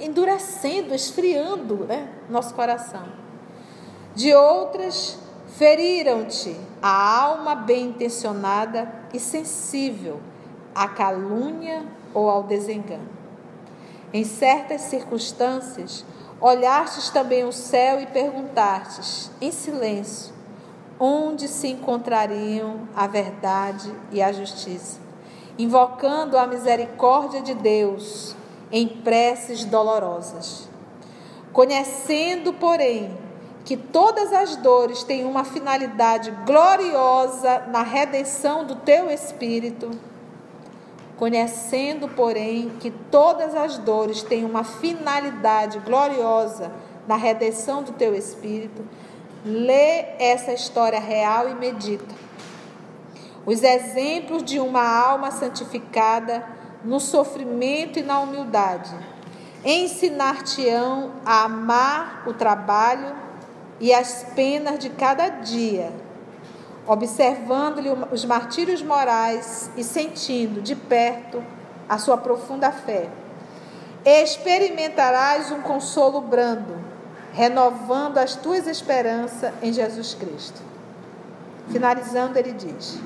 endurecendo, 0.00 0.92
esfriando 0.92 1.84
né, 1.84 2.08
nosso 2.28 2.52
coração. 2.52 3.04
De 4.16 4.34
outras, 4.34 5.20
feriram-te 5.56 6.56
a 6.82 7.20
alma 7.20 7.54
bem 7.54 7.90
intencionada 7.90 8.92
e 9.14 9.20
sensível 9.20 10.18
à 10.74 10.88
calúnia 10.88 11.84
ou 12.12 12.28
ao 12.28 12.42
desengano. 12.42 13.08
Em 14.12 14.24
certas 14.24 14.80
circunstâncias, 14.80 16.04
olhastes 16.40 17.10
também 17.10 17.44
o 17.44 17.52
céu 17.52 18.00
e 18.00 18.06
perguntastes, 18.06 19.30
em 19.40 19.52
silêncio, 19.52 20.32
onde 20.98 21.48
se 21.48 21.68
encontrariam 21.68 22.88
a 22.94 23.06
verdade 23.06 23.92
e 24.10 24.22
a 24.22 24.32
justiça, 24.32 24.98
invocando 25.58 26.38
a 26.38 26.46
misericórdia 26.46 27.42
de 27.42 27.54
Deus 27.54 28.34
em 28.72 28.86
preces 28.86 29.64
dolorosas. 29.64 30.68
Conhecendo, 31.52 32.52
porém, 32.52 33.16
que 33.64 33.76
todas 33.76 34.32
as 34.32 34.56
dores 34.56 35.02
têm 35.02 35.24
uma 35.24 35.44
finalidade 35.44 36.30
gloriosa 36.46 37.66
na 37.68 37.82
redenção 37.82 38.64
do 38.64 38.76
teu 38.76 39.10
espírito, 39.10 39.90
conhecendo, 41.20 42.08
porém, 42.08 42.72
que 42.80 42.90
todas 42.90 43.54
as 43.54 43.76
dores 43.76 44.22
têm 44.22 44.42
uma 44.42 44.64
finalidade 44.64 45.78
gloriosa 45.80 46.72
na 47.06 47.14
redenção 47.14 47.82
do 47.82 47.92
teu 47.92 48.14
espírito, 48.14 48.82
lê 49.44 50.06
essa 50.18 50.50
história 50.50 50.98
real 50.98 51.50
e 51.50 51.54
medita. 51.54 52.14
Os 53.44 53.62
exemplos 53.62 54.42
de 54.42 54.58
uma 54.58 54.82
alma 54.82 55.30
santificada 55.30 56.42
no 56.82 56.98
sofrimento 56.98 57.98
e 57.98 58.02
na 58.02 58.20
humildade. 58.20 58.90
Ensinar-te-ão 59.62 61.12
a 61.26 61.44
amar 61.44 62.24
o 62.26 62.32
trabalho 62.32 63.14
e 63.78 63.92
as 63.92 64.24
penas 64.34 64.78
de 64.78 64.88
cada 64.88 65.28
dia, 65.28 65.92
observando-lhe 66.90 67.88
os 68.10 68.24
martírios 68.24 68.82
morais 68.82 69.70
e 69.76 69.84
sentindo 69.84 70.60
de 70.60 70.74
perto 70.74 71.40
a 71.88 71.98
sua 71.98 72.16
profunda 72.16 72.72
fé. 72.72 73.08
Experimentarás 74.04 75.52
um 75.52 75.62
consolo 75.62 76.20
brando, 76.20 76.76
renovando 77.32 78.18
as 78.18 78.34
tuas 78.34 78.66
esperanças 78.66 79.52
em 79.62 79.72
Jesus 79.72 80.14
Cristo. 80.14 80.60
Finalizando, 81.70 82.36
ele 82.36 82.52
diz: 82.54 82.98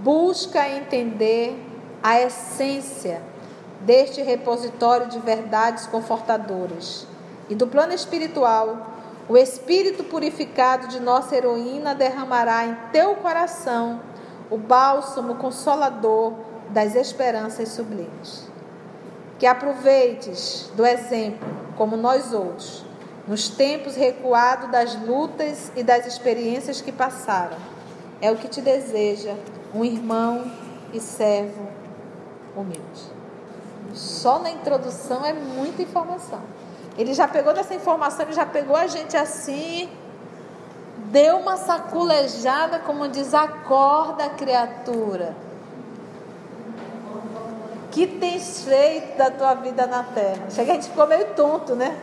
Busca 0.00 0.68
entender 0.68 1.56
a 2.02 2.20
essência 2.20 3.22
deste 3.82 4.20
repositório 4.20 5.06
de 5.06 5.20
verdades 5.20 5.86
confortadoras. 5.86 7.06
E 7.48 7.54
do 7.54 7.68
plano 7.68 7.92
espiritual, 7.92 8.95
O 9.28 9.36
espírito 9.36 10.04
purificado 10.04 10.86
de 10.86 11.00
nossa 11.00 11.34
heroína 11.34 11.94
derramará 11.94 12.64
em 12.64 12.76
teu 12.92 13.16
coração 13.16 14.00
o 14.48 14.56
bálsamo 14.56 15.34
consolador 15.34 16.32
das 16.70 16.94
esperanças 16.94 17.70
sublimes. 17.70 18.48
Que 19.38 19.46
aproveites 19.46 20.70
do 20.76 20.86
exemplo, 20.86 21.46
como 21.76 21.96
nós 21.96 22.32
outros, 22.32 22.84
nos 23.26 23.48
tempos 23.48 23.96
recuados 23.96 24.70
das 24.70 24.94
lutas 24.94 25.72
e 25.74 25.82
das 25.82 26.06
experiências 26.06 26.80
que 26.80 26.92
passaram. 26.92 27.58
É 28.20 28.30
o 28.30 28.36
que 28.36 28.48
te 28.48 28.60
deseja 28.60 29.34
um 29.74 29.84
irmão 29.84 30.50
e 30.92 31.00
servo 31.00 31.66
humilde. 32.56 33.16
Só 33.92 34.38
na 34.38 34.50
introdução 34.50 35.24
é 35.24 35.32
muita 35.32 35.82
informação. 35.82 36.40
Ele 36.96 37.12
já 37.12 37.28
pegou 37.28 37.52
dessa 37.52 37.74
informação, 37.74 38.24
ele 38.24 38.32
já 38.32 38.46
pegou 38.46 38.74
a 38.74 38.86
gente 38.86 39.16
assim, 39.16 39.88
deu 41.10 41.36
uma 41.38 41.56
saculejada, 41.56 42.78
como 42.78 43.06
diz, 43.08 43.34
acorda 43.34 44.30
criatura. 44.30 45.36
Que 47.90 48.06
tens 48.06 48.64
feito 48.64 49.16
da 49.16 49.30
tua 49.30 49.54
vida 49.54 49.86
na 49.86 50.02
terra? 50.02 50.50
Chega, 50.50 50.72
a 50.72 50.74
gente 50.74 50.88
ficou 50.88 51.06
meio 51.06 51.34
tonto, 51.34 51.74
né? 51.74 51.96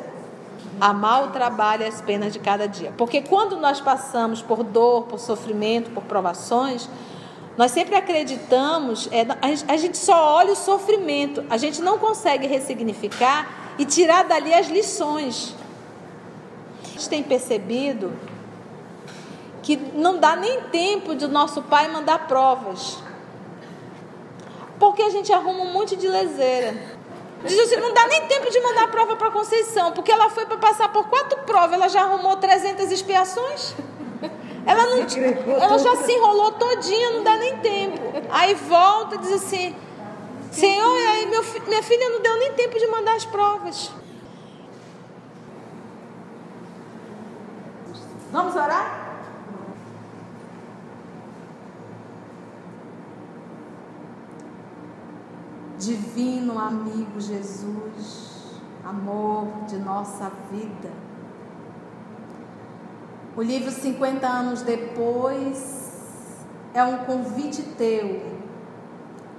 Amar 0.80 1.26
o 1.26 1.28
trabalho 1.32 1.84
e 1.84 1.88
as 1.88 2.02
penas 2.02 2.34
de 2.34 2.40
cada 2.40 2.68
dia. 2.68 2.94
Porque 2.98 3.22
quando 3.22 3.58
nós 3.58 3.80
passamos 3.80 4.42
por 4.42 4.64
dor, 4.64 5.04
por 5.04 5.20
sofrimento, 5.20 5.92
por 5.92 6.04
provações, 6.04 6.90
nós 7.56 7.72
sempre 7.72 7.96
acreditamos, 7.96 9.08
é, 9.12 9.26
a 9.68 9.78
gente 9.78 9.98
só 9.98 10.36
olha 10.36 10.54
o 10.54 10.56
sofrimento, 10.56 11.44
a 11.50 11.58
gente 11.58 11.82
não 11.82 12.00
consegue 12.00 12.48
ressignificar 12.48 13.63
e 13.78 13.86
tirar 13.86 14.24
dali 14.24 14.54
as 14.54 14.68
lições. 14.68 15.56
A 16.84 16.88
gente 16.90 17.10
tem 17.10 17.24
percebido 17.24 18.14
que 19.62 19.78
não 19.96 20.20
dá 20.20 20.36
nem 20.36 20.62
tempo 20.64 21.16
de 21.16 21.28
nosso 21.28 21.62
pai 21.64 21.88
mandar 21.88 22.28
provas. 22.28 22.98
Porque 24.78 25.02
a 25.02 25.10
gente 25.10 25.32
arruma 25.32 25.64
um 25.64 25.72
monte 25.72 25.96
de 25.96 26.08
leseira. 26.08 26.76
Diz 27.46 27.60
assim, 27.60 27.78
não 27.78 27.94
dá 27.94 28.08
nem 28.08 28.26
tempo 28.28 28.50
de 28.50 28.60
mandar 28.62 28.90
prova 28.90 29.16
para 29.16 29.30
Conceição, 29.32 29.92
porque 29.92 30.12
ela 30.12 30.30
foi 30.30 30.46
para 30.46 30.58
passar 30.58 30.92
por 30.92 31.08
quatro 31.10 31.40
provas, 31.40 31.74
ela 31.74 31.90
já 31.90 32.02
arrumou 32.02 32.38
300 32.38 32.90
expiações. 32.92 33.74
Ela, 34.66 34.86
não, 34.86 35.00
ela 35.62 35.78
já 35.78 35.96
se 35.98 36.12
enrolou 36.12 36.54
todinha, 36.54 37.12
não 37.12 37.24
dá 37.24 37.36
nem 37.36 37.58
tempo. 37.58 38.00
Aí 38.30 38.54
volta 38.54 39.16
e 39.16 39.18
diz 39.18 39.34
assim, 39.34 39.76
Senhor, 40.54 41.08
aí 41.08 41.26
meu, 41.26 41.44
minha 41.66 41.82
filha 41.82 42.10
não 42.10 42.22
deu 42.22 42.38
nem 42.38 42.54
tempo 42.54 42.78
de 42.78 42.86
mandar 42.86 43.16
as 43.16 43.26
provas. 43.26 43.92
Vamos 48.32 48.56
orar? 48.56 49.18
Divino 55.80 56.60
amigo 56.60 57.20
Jesus, 57.20 58.62
amor 58.86 59.48
de 59.68 59.78
nossa 59.78 60.32
vida. 60.52 60.92
O 63.36 63.42
livro 63.42 63.72
50 63.72 64.28
anos 64.28 64.62
depois 64.62 66.46
é 66.76 66.84
um 66.84 67.00
convite 67.06 67.64
teu 67.76 68.43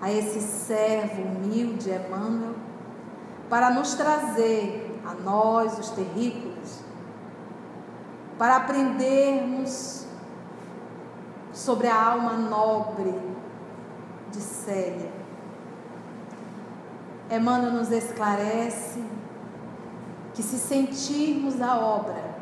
a 0.04 0.12
esse 0.12 0.38
servo 0.38 1.22
humilde, 1.22 1.88
Emmanuel, 1.88 2.54
para 3.48 3.70
nos 3.70 3.94
trazer 3.94 5.00
a 5.02 5.14
nós, 5.14 5.78
os 5.78 5.88
terrícolas, 5.92 6.84
para 8.36 8.56
aprendermos 8.56 10.04
sobre 11.54 11.86
a 11.86 11.98
alma 11.98 12.34
nobre 12.34 13.18
de 14.30 14.40
Célia. 14.42 15.10
Emmanuel 17.30 17.72
nos 17.72 17.90
esclarece 17.90 19.02
que 20.34 20.42
se 20.42 20.58
sentirmos 20.58 21.62
a 21.62 21.78
obra, 21.78 22.36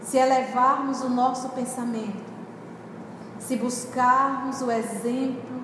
se 0.00 0.16
elevarmos 0.16 1.00
o 1.00 1.08
nosso 1.08 1.48
pensamento, 1.48 2.32
se 3.40 3.56
buscarmos 3.56 4.62
o 4.62 4.70
exemplo, 4.70 5.57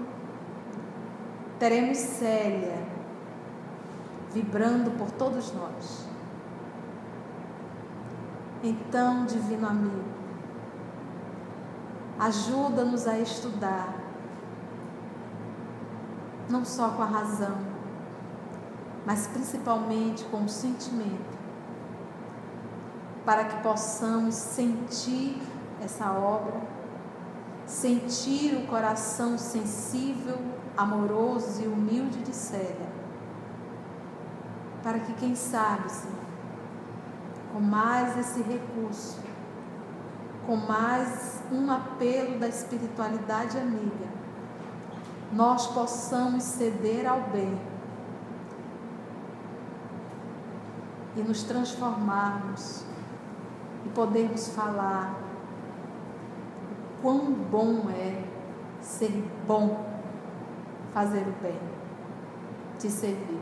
teremos 1.59 1.99
Célia 1.99 2.95
vibrando 4.33 4.91
por 4.99 5.11
todos 5.13 5.53
nós. 5.53 6.09
Então, 8.63 9.27
divino 9.27 9.69
amigo, 9.69 10.05
ajuda-nos 12.19 13.07
a 13.07 13.19
estudar, 13.19 13.95
não 16.49 16.65
só 16.65 16.91
com 16.91 17.03
a 17.03 17.07
razão, 17.07 17.57
mas 19.07 19.27
principalmente 19.27 20.25
com 20.25 20.45
o 20.45 20.49
sentimento, 20.49 21.39
para 23.25 23.45
que 23.45 23.63
possamos 23.63 24.35
sentir 24.35 25.41
essa 25.81 26.11
obra, 26.13 26.61
sentir 27.67 28.57
o 28.57 28.67
coração 28.67 29.39
sensível, 29.39 30.39
amoroso 30.77 31.62
e 31.62 31.66
humilde 31.66 32.18
de 32.22 32.35
Célia, 32.35 32.89
para 34.83 34.99
que, 34.99 35.14
quem 35.14 35.35
sabe, 35.35 35.91
Senhor, 35.91 36.14
com 37.53 37.61
mais 37.61 38.18
esse 38.18 38.43
recurso, 38.43 39.20
com 40.47 40.57
mais 40.57 41.43
um 41.53 41.70
apelo 41.70 42.39
da 42.39 42.49
espiritualidade 42.49 43.57
amiga, 43.57 44.09
nós 45.33 45.66
possamos 45.68 46.43
ceder 46.43 47.07
ao 47.09 47.20
bem 47.22 47.59
e 51.16 51.20
nos 51.20 51.45
transformarmos 51.45 52.85
e 53.87 53.89
podermos 53.91 54.49
falar 54.49 55.14
o 56.81 57.03
quão 57.03 57.33
bom 57.33 57.89
é 57.91 58.25
ser 58.81 59.25
bom, 59.47 59.93
fazer 60.95 61.26
o 61.28 61.42
bem, 61.42 61.61
te 62.78 62.88
servir. 62.88 63.40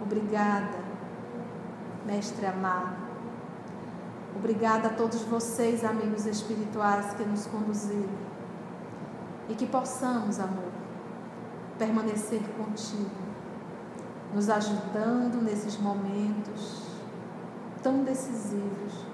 Obrigada, 0.00 0.78
Mestre 2.04 2.46
amado. 2.46 3.06
Obrigada 4.36 4.88
a 4.88 4.92
todos 4.92 5.22
vocês, 5.22 5.82
amigos 5.82 6.26
espirituais, 6.26 7.14
que 7.14 7.24
nos 7.24 7.46
conduziram. 7.46 8.26
E 9.48 9.54
que 9.54 9.66
possamos, 9.66 10.38
amor, 10.38 10.70
permanecer 11.78 12.42
contigo 12.56 13.26
nos 14.34 14.50
ajudando 14.50 15.42
nesses 15.42 15.78
momentos 15.78 16.82
tão 17.82 18.02
decisivos 18.02 19.06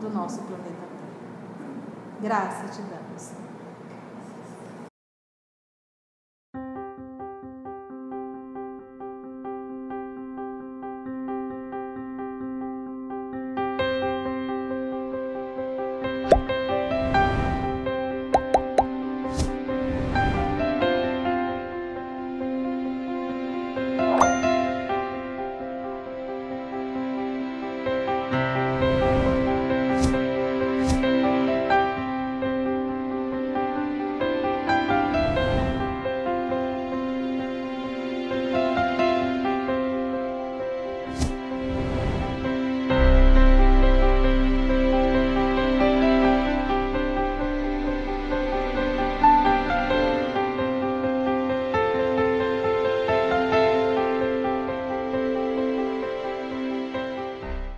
do 0.00 0.10
nosso 0.10 0.42
planeta 0.42 0.68
Terra. 0.68 2.20
Graça 2.20 2.68
te 2.68 2.82
damos. 2.82 3.32